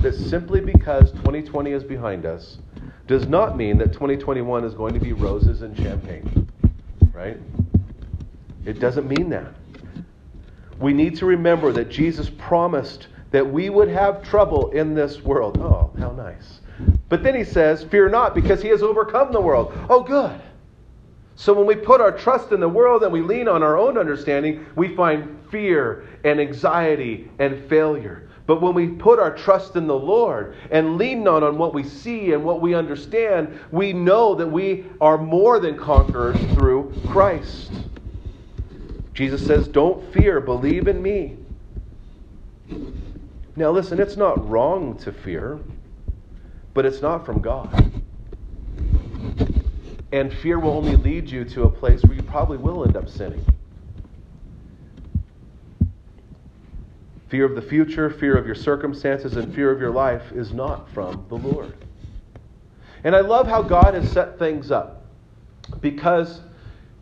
that 0.00 0.14
simply 0.14 0.60
because 0.60 1.12
2020 1.12 1.72
is 1.72 1.84
behind 1.84 2.24
us 2.24 2.58
does 3.06 3.26
not 3.26 3.56
mean 3.56 3.78
that 3.78 3.92
2021 3.92 4.64
is 4.64 4.74
going 4.74 4.94
to 4.94 5.00
be 5.00 5.12
roses 5.12 5.62
and 5.62 5.76
champagne, 5.76 6.48
right? 7.12 7.38
It 8.64 8.80
doesn't 8.80 9.06
mean 9.06 9.30
that. 9.30 9.52
We 10.80 10.92
need 10.92 11.16
to 11.16 11.26
remember 11.26 11.72
that 11.72 11.88
Jesus 11.88 12.30
promised 12.30 13.06
that 13.30 13.46
we 13.46 13.70
would 13.70 13.88
have 13.88 14.22
trouble 14.22 14.70
in 14.70 14.94
this 14.94 15.22
world. 15.22 15.58
Oh, 15.58 15.90
how 15.98 16.10
nice. 16.12 16.60
But 17.08 17.22
then 17.22 17.34
he 17.34 17.44
says, 17.44 17.84
Fear 17.84 18.10
not, 18.10 18.34
because 18.34 18.60
he 18.60 18.68
has 18.68 18.82
overcome 18.82 19.32
the 19.32 19.40
world. 19.40 19.72
Oh, 19.88 20.02
good. 20.02 20.40
So 21.36 21.52
when 21.52 21.66
we 21.66 21.76
put 21.76 22.00
our 22.00 22.12
trust 22.12 22.52
in 22.52 22.60
the 22.60 22.68
world 22.68 23.02
and 23.02 23.12
we 23.12 23.20
lean 23.20 23.46
on 23.46 23.62
our 23.62 23.78
own 23.78 23.98
understanding, 23.98 24.66
we 24.74 24.94
find 24.96 25.38
fear 25.50 26.06
and 26.24 26.40
anxiety 26.40 27.30
and 27.38 27.68
failure. 27.68 28.25
But 28.46 28.62
when 28.62 28.74
we 28.74 28.88
put 28.88 29.18
our 29.18 29.36
trust 29.36 29.74
in 29.74 29.88
the 29.88 29.98
Lord 29.98 30.54
and 30.70 30.96
lean 30.96 31.24
not 31.24 31.42
on 31.42 31.58
what 31.58 31.74
we 31.74 31.82
see 31.82 32.32
and 32.32 32.44
what 32.44 32.60
we 32.60 32.74
understand, 32.74 33.58
we 33.72 33.92
know 33.92 34.36
that 34.36 34.46
we 34.46 34.84
are 35.00 35.18
more 35.18 35.58
than 35.58 35.76
conquerors 35.76 36.38
through 36.54 36.94
Christ. 37.08 37.72
Jesus 39.14 39.44
says, 39.44 39.66
Don't 39.66 40.12
fear, 40.12 40.40
believe 40.40 40.86
in 40.86 41.02
me. 41.02 41.36
Now, 43.56 43.70
listen, 43.70 43.98
it's 43.98 44.16
not 44.16 44.48
wrong 44.48 44.96
to 44.98 45.10
fear, 45.10 45.58
but 46.74 46.86
it's 46.86 47.02
not 47.02 47.24
from 47.24 47.40
God. 47.40 48.02
And 50.12 50.32
fear 50.32 50.60
will 50.60 50.72
only 50.72 50.96
lead 50.96 51.28
you 51.28 51.44
to 51.46 51.64
a 51.64 51.70
place 51.70 52.02
where 52.04 52.14
you 52.14 52.22
probably 52.22 52.58
will 52.58 52.84
end 52.84 52.96
up 52.96 53.08
sinning. 53.08 53.44
Fear 57.28 57.44
of 57.44 57.54
the 57.54 57.62
future, 57.62 58.08
fear 58.08 58.36
of 58.36 58.46
your 58.46 58.54
circumstances, 58.54 59.36
and 59.36 59.54
fear 59.54 59.70
of 59.70 59.80
your 59.80 59.90
life 59.90 60.32
is 60.32 60.52
not 60.52 60.88
from 60.90 61.26
the 61.28 61.34
Lord. 61.34 61.74
And 63.02 63.14
I 63.16 63.20
love 63.20 63.46
how 63.46 63.62
God 63.62 63.94
has 63.94 64.08
set 64.10 64.38
things 64.38 64.70
up 64.70 65.06
because 65.80 66.40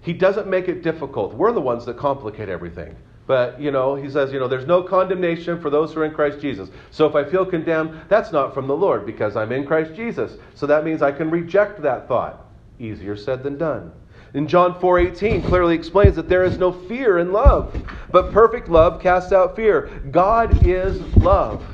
he 0.01 0.13
doesn't 0.13 0.47
make 0.47 0.69
it 0.69 0.83
difficult. 0.83 1.35
We're 1.35 1.53
the 1.53 1.61
ones 1.61 1.85
that 1.87 1.97
complicate 1.97 2.49
everything. 2.49 2.97
But, 3.27 3.59
you 3.59 3.71
know, 3.71 3.95
he 3.95 4.11
says, 4.11 4.33
you 4.33 4.39
know, 4.39 4.49
there's 4.49 4.67
no 4.67 4.83
condemnation 4.83 5.61
for 5.61 5.71
those 5.71 5.95
who 5.95 6.01
are 6.01 6.05
in 6.05 6.13
Christ 6.13 6.41
Jesus. 6.41 6.69
So 6.91 7.07
if 7.07 7.15
I 7.15 7.25
feel 7.25 7.47
condemned, 7.47 8.03
that's 8.09 8.33
not 8.33 8.53
from 8.53 8.67
the 8.67 8.77
Lord 8.77 9.07
because 9.07 9.35
I'm 9.35 9.53
in 9.53 9.67
Christ 9.67 9.95
Jesus. 9.95 10.37
So 10.55 10.67
that 10.67 10.85
means 10.85 11.01
I 11.01 11.13
can 11.13 11.31
reject 11.31 11.81
that 11.83 12.07
thought. 12.07 12.45
Easier 12.79 13.17
said 13.17 13.43
than 13.43 13.57
done. 13.57 13.93
In 14.35 14.49
John 14.49 14.75
4:18 14.75 15.43
clearly 15.43 15.75
explains 15.75 16.17
that 16.17 16.29
there 16.29 16.45
is 16.45 16.59
no 16.59 16.73
fear 16.73 17.19
in 17.19 17.33
love, 17.33 17.75
but 18.11 18.33
perfect 18.33 18.69
love 18.69 19.01
casts 19.01 19.33
out 19.33 19.57
fear. 19.57 19.89
God 20.11 20.67
is 20.67 21.01
love. 21.17 21.65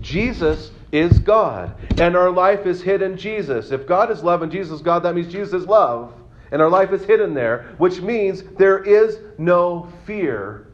Jesus 0.00 0.70
is 0.92 1.18
God, 1.18 1.74
and 1.98 2.16
our 2.16 2.30
life 2.30 2.66
is 2.66 2.82
hid 2.82 3.02
in 3.02 3.16
Jesus. 3.16 3.72
If 3.72 3.86
God 3.86 4.10
is 4.10 4.22
love 4.22 4.42
and 4.42 4.52
Jesus 4.52 4.74
is 4.74 4.82
God, 4.82 5.02
that 5.02 5.14
means 5.14 5.32
Jesus 5.32 5.62
is 5.62 5.66
love 5.66 6.12
and 6.54 6.62
our 6.62 6.70
life 6.70 6.92
is 6.92 7.04
hidden 7.04 7.34
there, 7.34 7.74
which 7.78 8.00
means 8.00 8.44
there 8.58 8.78
is 8.78 9.18
no 9.38 9.88
fear 10.06 10.68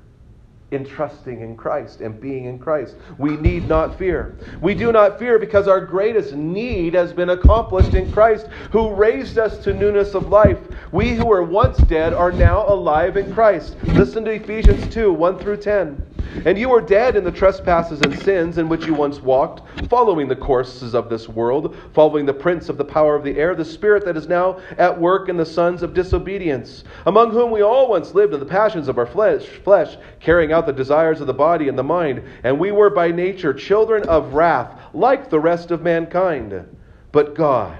in 0.70 0.84
trusting 0.84 1.40
in 1.40 1.56
Christ 1.56 2.00
and 2.00 2.20
being 2.20 2.44
in 2.44 2.58
Christ. 2.58 2.94
We 3.18 3.36
need 3.36 3.68
not 3.68 3.98
fear. 3.98 4.36
We 4.60 4.74
do 4.74 4.92
not 4.92 5.18
fear 5.18 5.38
because 5.38 5.66
our 5.66 5.84
greatest 5.84 6.34
need 6.34 6.94
has 6.94 7.12
been 7.12 7.30
accomplished 7.30 7.94
in 7.94 8.12
Christ, 8.12 8.46
who 8.70 8.94
raised 8.94 9.38
us 9.38 9.58
to 9.64 9.74
newness 9.74 10.14
of 10.14 10.28
life. 10.28 10.58
We 10.92 11.10
who 11.10 11.26
were 11.26 11.42
once 11.42 11.78
dead 11.78 12.14
are 12.14 12.32
now 12.32 12.68
alive 12.68 13.16
in 13.16 13.32
Christ. 13.34 13.76
Listen 13.84 14.24
to 14.24 14.32
Ephesians 14.32 14.92
2 14.94 15.12
1 15.12 15.38
through 15.38 15.56
10. 15.58 16.06
And 16.44 16.56
you 16.56 16.68
were 16.68 16.80
dead 16.80 17.16
in 17.16 17.24
the 17.24 17.32
trespasses 17.32 18.00
and 18.00 18.18
sins 18.20 18.58
in 18.58 18.68
which 18.68 18.86
you 18.86 18.94
once 18.94 19.20
walked, 19.20 19.62
following 19.88 20.28
the 20.28 20.36
courses 20.36 20.94
of 20.94 21.08
this 21.08 21.28
world, 21.28 21.76
following 21.92 22.24
the 22.24 22.32
prince 22.32 22.68
of 22.68 22.78
the 22.78 22.84
power 22.84 23.14
of 23.14 23.24
the 23.24 23.36
air, 23.36 23.54
the 23.54 23.64
spirit 23.64 24.04
that 24.04 24.16
is 24.16 24.28
now 24.28 24.60
at 24.78 24.98
work 24.98 25.28
in 25.28 25.36
the 25.36 25.44
sons 25.44 25.82
of 25.82 25.92
disobedience, 25.92 26.84
among 27.06 27.32
whom 27.32 27.50
we 27.50 27.62
all 27.62 27.88
once 27.88 28.14
lived 28.14 28.32
in 28.32 28.40
the 28.40 28.46
passions 28.46 28.88
of 28.88 28.98
our 28.98 29.06
flesh, 29.06 29.44
flesh, 29.44 29.96
carrying 30.20 30.52
out 30.52 30.66
the 30.66 30.72
desires 30.72 31.20
of 31.20 31.26
the 31.26 31.34
body 31.34 31.68
and 31.68 31.78
the 31.78 31.82
mind, 31.82 32.22
and 32.44 32.58
we 32.58 32.72
were 32.72 32.90
by 32.90 33.10
nature 33.10 33.52
children 33.52 34.02
of 34.04 34.32
wrath, 34.34 34.78
like 34.94 35.30
the 35.30 35.40
rest 35.40 35.70
of 35.70 35.82
mankind. 35.82 36.66
But 37.12 37.34
God, 37.34 37.78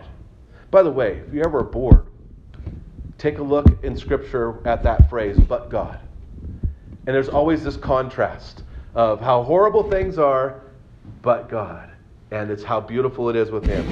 by 0.71 0.83
the 0.83 0.91
way, 0.91 1.23
if 1.27 1.33
you 1.33 1.43
ever 1.43 1.63
bored, 1.63 2.07
take 3.17 3.39
a 3.39 3.43
look 3.43 3.85
in 3.85 3.97
Scripture 3.97 4.67
at 4.67 4.83
that 4.83 5.09
phrase, 5.09 5.39
but 5.39 5.69
God. 5.69 6.01
And 7.07 7.15
there's 7.15 7.29
always 7.29 7.65
this 7.65 7.77
contrast 7.77 8.63
of 8.95 9.21
how 9.21 9.43
horrible 9.43 9.89
things 9.91 10.19
are, 10.19 10.61
but 11.23 11.49
God. 11.49 11.91
And 12.31 12.51
it's 12.51 12.63
how 12.63 12.81
beautiful 12.81 13.29
it 13.29 13.37
is 13.37 13.51
with 13.51 13.67
Him. 13.67 13.87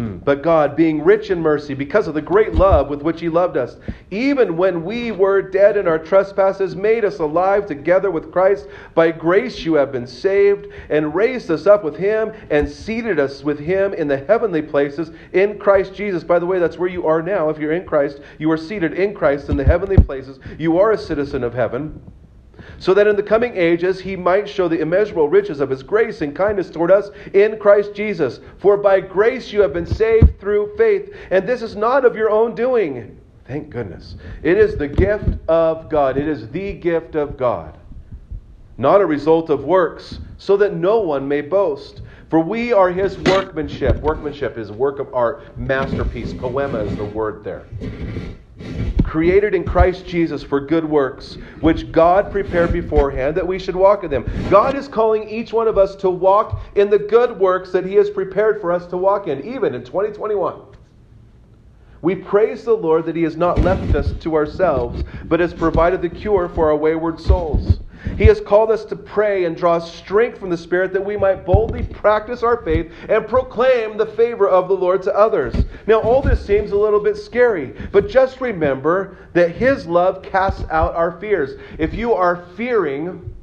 Hmm. 0.00 0.16
But 0.16 0.42
God, 0.42 0.76
being 0.76 1.04
rich 1.04 1.30
in 1.30 1.42
mercy, 1.42 1.74
because 1.74 2.08
of 2.08 2.14
the 2.14 2.22
great 2.22 2.54
love 2.54 2.88
with 2.88 3.02
which 3.02 3.20
He 3.20 3.28
loved 3.28 3.58
us, 3.58 3.76
even 4.10 4.56
when 4.56 4.82
we 4.82 5.12
were 5.12 5.42
dead 5.42 5.76
in 5.76 5.86
our 5.86 5.98
trespasses, 5.98 6.74
made 6.74 7.04
us 7.04 7.18
alive 7.18 7.66
together 7.66 8.10
with 8.10 8.32
Christ. 8.32 8.66
By 8.94 9.10
grace 9.10 9.58
you 9.60 9.74
have 9.74 9.92
been 9.92 10.06
saved, 10.06 10.68
and 10.88 11.14
raised 11.14 11.50
us 11.50 11.66
up 11.66 11.84
with 11.84 11.96
Him, 11.96 12.32
and 12.48 12.66
seated 12.66 13.20
us 13.20 13.44
with 13.44 13.58
Him 13.58 13.92
in 13.92 14.08
the 14.08 14.24
heavenly 14.24 14.62
places 14.62 15.10
in 15.34 15.58
Christ 15.58 15.92
Jesus. 15.92 16.24
By 16.24 16.38
the 16.38 16.46
way, 16.46 16.58
that's 16.58 16.78
where 16.78 16.88
you 16.88 17.06
are 17.06 17.20
now. 17.20 17.50
If 17.50 17.58
you're 17.58 17.72
in 17.72 17.84
Christ, 17.84 18.20
you 18.38 18.50
are 18.50 18.56
seated 18.56 18.94
in 18.94 19.14
Christ 19.14 19.50
in 19.50 19.58
the 19.58 19.64
heavenly 19.64 19.98
places. 19.98 20.38
You 20.58 20.78
are 20.78 20.92
a 20.92 20.98
citizen 20.98 21.44
of 21.44 21.52
heaven 21.52 22.00
so 22.78 22.94
that 22.94 23.06
in 23.06 23.16
the 23.16 23.22
coming 23.22 23.56
ages 23.56 24.00
he 24.00 24.16
might 24.16 24.48
show 24.48 24.68
the 24.68 24.80
immeasurable 24.80 25.28
riches 25.28 25.60
of 25.60 25.70
his 25.70 25.82
grace 25.82 26.20
and 26.20 26.34
kindness 26.34 26.70
toward 26.70 26.90
us 26.90 27.10
in 27.34 27.58
Christ 27.58 27.94
Jesus. 27.94 28.40
For 28.58 28.76
by 28.76 29.00
grace 29.00 29.52
you 29.52 29.60
have 29.60 29.72
been 29.72 29.86
saved 29.86 30.40
through 30.40 30.76
faith, 30.76 31.14
and 31.30 31.48
this 31.48 31.62
is 31.62 31.76
not 31.76 32.04
of 32.04 32.16
your 32.16 32.30
own 32.30 32.54
doing. 32.54 33.20
Thank 33.46 33.70
goodness. 33.70 34.16
It 34.42 34.58
is 34.58 34.76
the 34.76 34.88
gift 34.88 35.38
of 35.48 35.88
God. 35.88 36.16
It 36.16 36.28
is 36.28 36.48
the 36.50 36.72
gift 36.74 37.16
of 37.16 37.36
God, 37.36 37.76
not 38.78 39.00
a 39.00 39.06
result 39.06 39.50
of 39.50 39.64
works, 39.64 40.20
so 40.38 40.56
that 40.58 40.74
no 40.74 41.00
one 41.00 41.26
may 41.26 41.40
boast. 41.40 42.02
For 42.28 42.38
we 42.38 42.72
are 42.72 42.90
his 42.90 43.18
workmanship. 43.18 43.96
Workmanship 43.96 44.56
is 44.56 44.70
a 44.70 44.72
work 44.72 45.00
of 45.00 45.12
art, 45.12 45.58
masterpiece. 45.58 46.32
Poema 46.32 46.78
is 46.78 46.96
the 46.96 47.04
word 47.04 47.42
there 47.42 47.64
created 49.10 49.54
in 49.54 49.64
Christ 49.64 50.06
Jesus 50.06 50.40
for 50.40 50.60
good 50.60 50.84
works, 50.84 51.34
which 51.60 51.90
God 51.90 52.30
prepared 52.30 52.72
beforehand 52.72 53.36
that 53.36 53.46
we 53.46 53.58
should 53.58 53.74
walk 53.74 54.04
in 54.04 54.10
them. 54.10 54.24
God 54.48 54.76
is 54.76 54.86
calling 54.86 55.28
each 55.28 55.52
one 55.52 55.66
of 55.66 55.76
us 55.76 55.96
to 55.96 56.08
walk 56.08 56.60
in 56.76 56.88
the 56.90 56.98
good 56.98 57.36
works 57.36 57.72
that 57.72 57.84
He 57.84 57.94
has 57.96 58.08
prepared 58.08 58.60
for 58.60 58.70
us 58.70 58.86
to 58.86 58.96
walk 58.96 59.26
in, 59.26 59.44
even 59.44 59.74
in 59.74 59.82
2021. 59.82 60.62
We 62.02 62.14
praise 62.14 62.64
the 62.64 62.76
Lord 62.76 63.04
that 63.06 63.16
He 63.16 63.24
has 63.24 63.36
not 63.36 63.58
left 63.58 63.96
us 63.96 64.12
to 64.20 64.36
ourselves, 64.36 65.02
but 65.24 65.40
has 65.40 65.52
provided 65.52 66.02
the 66.02 66.08
cure 66.08 66.48
for 66.48 66.70
our 66.70 66.76
wayward 66.76 67.20
souls. 67.20 67.79
He 68.16 68.24
has 68.26 68.40
called 68.40 68.70
us 68.70 68.84
to 68.86 68.96
pray 68.96 69.44
and 69.44 69.56
draw 69.56 69.78
strength 69.78 70.38
from 70.38 70.50
the 70.50 70.56
Spirit 70.56 70.92
that 70.92 71.04
we 71.04 71.16
might 71.16 71.44
boldly 71.44 71.82
practice 71.82 72.42
our 72.42 72.62
faith 72.62 72.92
and 73.08 73.26
proclaim 73.26 73.96
the 73.96 74.06
favor 74.06 74.48
of 74.48 74.68
the 74.68 74.76
Lord 74.76 75.02
to 75.02 75.16
others. 75.16 75.54
Now, 75.86 76.00
all 76.00 76.22
this 76.22 76.44
seems 76.44 76.72
a 76.72 76.76
little 76.76 77.00
bit 77.00 77.16
scary, 77.16 77.74
but 77.92 78.08
just 78.08 78.40
remember 78.40 79.16
that 79.32 79.50
His 79.50 79.86
love 79.86 80.22
casts 80.22 80.64
out 80.70 80.94
our 80.94 81.18
fears. 81.20 81.60
If 81.78 81.94
you 81.94 82.12
are 82.12 82.46
fearing, 82.56 83.34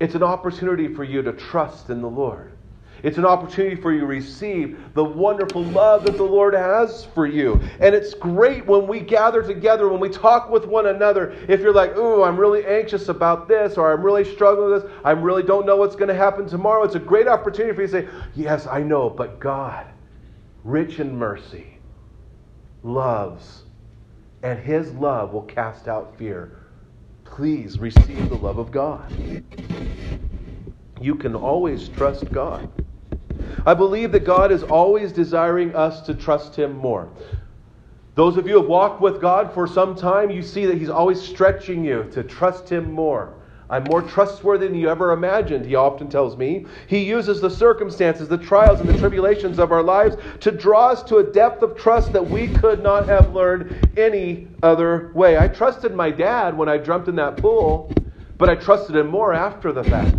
it's 0.00 0.14
an 0.14 0.22
opportunity 0.22 0.88
for 0.88 1.04
you 1.04 1.22
to 1.22 1.32
trust 1.32 1.90
in 1.90 2.02
the 2.02 2.10
Lord. 2.10 2.55
It's 3.02 3.18
an 3.18 3.26
opportunity 3.26 3.76
for 3.76 3.92
you 3.92 4.00
to 4.00 4.06
receive 4.06 4.78
the 4.94 5.04
wonderful 5.04 5.62
love 5.64 6.04
that 6.04 6.16
the 6.16 6.22
Lord 6.22 6.54
has 6.54 7.04
for 7.04 7.26
you. 7.26 7.60
And 7.80 7.94
it's 7.94 8.14
great 8.14 8.66
when 8.66 8.86
we 8.86 9.00
gather 9.00 9.42
together, 9.42 9.88
when 9.88 10.00
we 10.00 10.08
talk 10.08 10.50
with 10.50 10.66
one 10.66 10.86
another. 10.86 11.36
If 11.48 11.60
you're 11.60 11.72
like, 11.72 11.96
ooh, 11.96 12.22
I'm 12.22 12.36
really 12.36 12.64
anxious 12.64 13.08
about 13.08 13.48
this, 13.48 13.76
or 13.76 13.92
I'm 13.92 14.02
really 14.02 14.24
struggling 14.24 14.72
with 14.72 14.82
this, 14.82 14.92
I 15.04 15.12
really 15.12 15.42
don't 15.42 15.66
know 15.66 15.76
what's 15.76 15.96
going 15.96 16.08
to 16.08 16.14
happen 16.14 16.48
tomorrow, 16.48 16.82
it's 16.84 16.94
a 16.94 17.00
great 17.00 17.28
opportunity 17.28 17.74
for 17.74 17.82
you 17.82 17.88
to 17.88 17.92
say, 17.92 18.08
yes, 18.34 18.66
I 18.66 18.82
know, 18.82 19.10
but 19.10 19.38
God, 19.38 19.86
rich 20.64 20.98
in 20.98 21.16
mercy, 21.16 21.78
loves, 22.82 23.64
and 24.42 24.58
His 24.58 24.92
love 24.92 25.32
will 25.32 25.42
cast 25.42 25.88
out 25.88 26.16
fear. 26.16 26.62
Please 27.24 27.78
receive 27.78 28.28
the 28.28 28.36
love 28.36 28.58
of 28.58 28.70
God. 28.70 29.12
You 31.00 31.14
can 31.14 31.34
always 31.34 31.88
trust 31.88 32.30
God. 32.32 32.70
I 33.64 33.74
believe 33.74 34.12
that 34.12 34.24
God 34.24 34.52
is 34.52 34.62
always 34.62 35.12
desiring 35.12 35.74
us 35.74 36.00
to 36.02 36.14
trust 36.14 36.56
Him 36.56 36.76
more. 36.76 37.08
Those 38.14 38.36
of 38.36 38.46
you 38.46 38.54
who 38.54 38.60
have 38.60 38.68
walked 38.68 39.00
with 39.00 39.20
God 39.20 39.52
for 39.52 39.66
some 39.66 39.94
time, 39.94 40.30
you 40.30 40.42
see 40.42 40.66
that 40.66 40.78
He's 40.78 40.88
always 40.88 41.20
stretching 41.20 41.84
you 41.84 42.08
to 42.12 42.22
trust 42.22 42.68
Him 42.68 42.90
more. 42.90 43.34
I'm 43.68 43.84
more 43.84 44.02
trustworthy 44.02 44.68
than 44.68 44.76
you 44.76 44.88
ever 44.88 45.10
imagined, 45.10 45.66
he 45.66 45.74
often 45.74 46.08
tells 46.08 46.36
me. 46.36 46.66
He 46.86 47.04
uses 47.04 47.40
the 47.40 47.50
circumstances, 47.50 48.28
the 48.28 48.38
trials, 48.38 48.80
and 48.80 48.88
the 48.88 48.96
tribulations 48.96 49.58
of 49.58 49.72
our 49.72 49.82
lives 49.82 50.16
to 50.40 50.52
draw 50.52 50.90
us 50.90 51.02
to 51.04 51.16
a 51.16 51.24
depth 51.24 51.62
of 51.62 51.76
trust 51.76 52.12
that 52.12 52.30
we 52.30 52.46
could 52.46 52.80
not 52.80 53.08
have 53.08 53.34
learned 53.34 53.74
any 53.96 54.46
other 54.62 55.10
way. 55.14 55.36
I 55.36 55.48
trusted 55.48 55.94
my 55.94 56.10
dad 56.12 56.56
when 56.56 56.68
I 56.68 56.78
jumped 56.78 57.08
in 57.08 57.16
that 57.16 57.38
pool, 57.38 57.92
but 58.38 58.48
I 58.48 58.54
trusted 58.54 58.94
him 58.94 59.08
more 59.08 59.34
after 59.34 59.72
the 59.72 59.82
fact. 59.82 60.14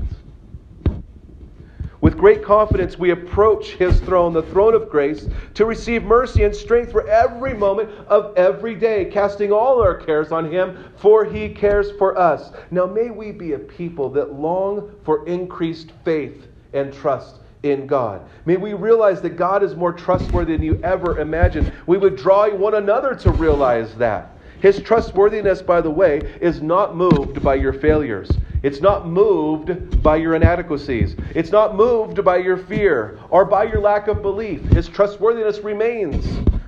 Great 2.18 2.44
confidence, 2.44 2.98
we 2.98 3.12
approach 3.12 3.74
His 3.74 4.00
throne, 4.00 4.34
the 4.34 4.42
throne 4.42 4.74
of 4.74 4.90
grace, 4.90 5.28
to 5.54 5.66
receive 5.66 6.04
mercy 6.04 6.44
and 6.44 6.56
strength 6.56 6.92
for 6.92 7.08
every 7.08 7.54
moment 7.54 7.92
of 8.08 8.36
every 8.36 8.74
day, 8.74 9.06
casting 9.06 9.52
all 9.52 9.80
our 9.80 9.94
cares 9.94 10.32
on 10.32 10.52
Him, 10.52 10.84
for 10.96 11.24
He 11.24 11.48
cares 11.50 11.92
for 11.92 12.18
us. 12.18 12.52
Now, 12.72 12.88
may 12.88 13.12
we 13.12 13.32
be 13.32 13.54
a 13.54 13.60
people 13.60 14.10
that 14.12 14.34
long 14.34 14.96
for 15.04 15.28
increased 15.28 15.92
faith 16.04 16.48
and 16.74 16.92
trust 16.92 17.36
in 17.62 17.86
God. 17.86 18.28
May 18.46 18.58
we 18.58 18.74
realize 18.74 19.22
that 19.22 19.38
God 19.38 19.62
is 19.62 19.76
more 19.76 19.94
trustworthy 19.94 20.54
than 20.54 20.66
you 20.66 20.80
ever 20.84 21.20
imagined. 21.20 21.72
We 21.86 22.00
would 22.00 22.16
draw 22.16 22.50
one 22.50 22.76
another 22.76 23.14
to 23.16 23.32
realize 23.32 23.94
that. 23.96 24.32
His 24.60 24.82
trustworthiness, 24.82 25.62
by 25.62 25.82
the 25.82 25.92
way, 25.92 26.18
is 26.42 26.64
not 26.64 26.96
moved 26.96 27.44
by 27.44 27.56
your 27.56 27.74
failures. 27.74 28.32
It's 28.64 28.82
not 28.82 29.08
moved 29.08 30.02
by 30.02 30.16
your 30.18 30.36
inadequacies. 30.36 31.16
It's 31.36 31.52
not 31.52 31.76
moved 31.76 32.24
by 32.24 32.38
your 32.38 32.58
fear 32.58 33.20
or 33.30 33.46
by 33.46 33.64
your 33.64 33.80
lack 33.80 34.08
of 34.08 34.22
belief. 34.22 34.62
His 34.72 34.88
trustworthiness 34.90 35.60
remains, 35.60 36.26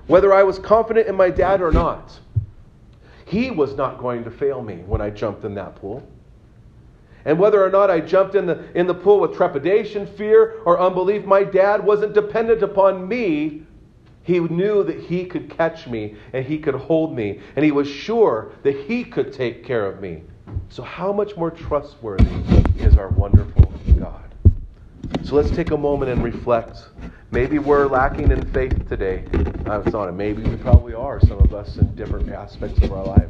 whether 0.07 0.33
I 0.33 0.43
was 0.43 0.59
confident 0.59 1.07
in 1.07 1.15
my 1.15 1.29
dad 1.29 1.61
or 1.61 1.71
not. 1.71 2.19
He 3.25 3.51
was 3.51 3.75
not 3.75 3.97
going 3.97 4.23
to 4.23 4.31
fail 4.31 4.61
me 4.61 4.77
when 4.85 5.01
I 5.01 5.09
jumped 5.09 5.45
in 5.45 5.55
that 5.55 5.75
pool. 5.75 6.07
And 7.25 7.37
whether 7.37 7.63
or 7.63 7.69
not 7.69 7.89
I 7.89 7.99
jumped 7.99 8.35
in 8.35 8.45
the, 8.45 8.63
in 8.75 8.87
the 8.87 8.93
pool 8.93 9.19
with 9.19 9.35
trepidation, 9.35 10.07
fear, 10.07 10.61
or 10.65 10.79
unbelief, 10.79 11.25
my 11.25 11.43
dad 11.43 11.83
wasn't 11.83 12.13
dependent 12.13 12.63
upon 12.63 13.07
me. 13.07 13.63
He 14.23 14.39
knew 14.39 14.83
that 14.83 14.99
he 14.99 15.25
could 15.25 15.49
catch 15.49 15.87
me 15.87 16.15
and 16.33 16.45
he 16.45 16.59
could 16.59 16.75
hold 16.75 17.15
me, 17.15 17.39
and 17.55 17.65
he 17.65 17.71
was 17.71 17.87
sure 17.87 18.51
that 18.63 18.75
he 18.75 19.03
could 19.03 19.33
take 19.33 19.63
care 19.63 19.85
of 19.85 20.01
me. 20.01 20.23
So, 20.69 20.83
how 20.83 21.11
much 21.11 21.35
more 21.35 21.51
trustworthy 21.51 22.29
is 22.77 22.95
our 22.95 23.09
wonderful 23.09 23.73
God? 23.99 24.33
So, 25.23 25.35
let's 25.35 25.51
take 25.51 25.71
a 25.71 25.77
moment 25.77 26.11
and 26.11 26.23
reflect. 26.23 26.89
Maybe 27.31 27.59
we're 27.59 27.87
lacking 27.87 28.31
in 28.31 28.51
faith 28.51 28.87
today. 28.87 29.25
Not 29.65 29.93
a 29.93 30.11
maybe, 30.11 30.43
we 30.43 30.55
probably 30.57 30.93
are, 30.93 31.19
some 31.19 31.39
of 31.39 31.53
us 31.53 31.77
in 31.77 31.93
different 31.95 32.29
aspects 32.29 32.81
of 32.81 32.91
our 32.91 33.05
life. 33.05 33.29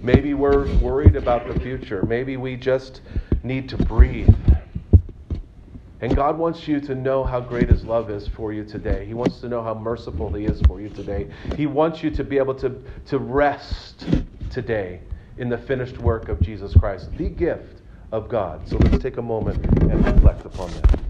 Maybe 0.00 0.34
we're 0.34 0.72
worried 0.78 1.16
about 1.16 1.48
the 1.48 1.58
future. 1.60 2.04
Maybe 2.04 2.36
we 2.36 2.56
just 2.56 3.00
need 3.42 3.68
to 3.70 3.76
breathe. 3.76 4.34
And 6.00 6.14
God 6.14 6.36
wants 6.36 6.68
you 6.68 6.80
to 6.82 6.94
know 6.94 7.24
how 7.24 7.40
great 7.40 7.68
His 7.68 7.84
love 7.84 8.10
is 8.10 8.28
for 8.28 8.52
you 8.52 8.64
today. 8.64 9.06
He 9.06 9.14
wants 9.14 9.40
to 9.40 9.48
know 9.48 9.62
how 9.62 9.74
merciful 9.74 10.32
He 10.32 10.44
is 10.44 10.60
for 10.62 10.80
you 10.80 10.88
today. 10.88 11.28
He 11.56 11.66
wants 11.66 12.02
you 12.02 12.10
to 12.10 12.22
be 12.22 12.38
able 12.38 12.54
to, 12.56 12.80
to 13.06 13.18
rest 13.18 14.04
today 14.50 15.00
in 15.38 15.48
the 15.48 15.58
finished 15.58 15.98
work 15.98 16.28
of 16.28 16.40
Jesus 16.40 16.74
Christ, 16.74 17.10
the 17.16 17.28
gift 17.28 17.82
of 18.12 18.28
God. 18.28 18.66
So 18.68 18.76
let's 18.78 19.02
take 19.02 19.16
a 19.16 19.22
moment 19.22 19.64
and 19.82 20.04
reflect 20.04 20.44
upon 20.44 20.70
that. 20.72 21.05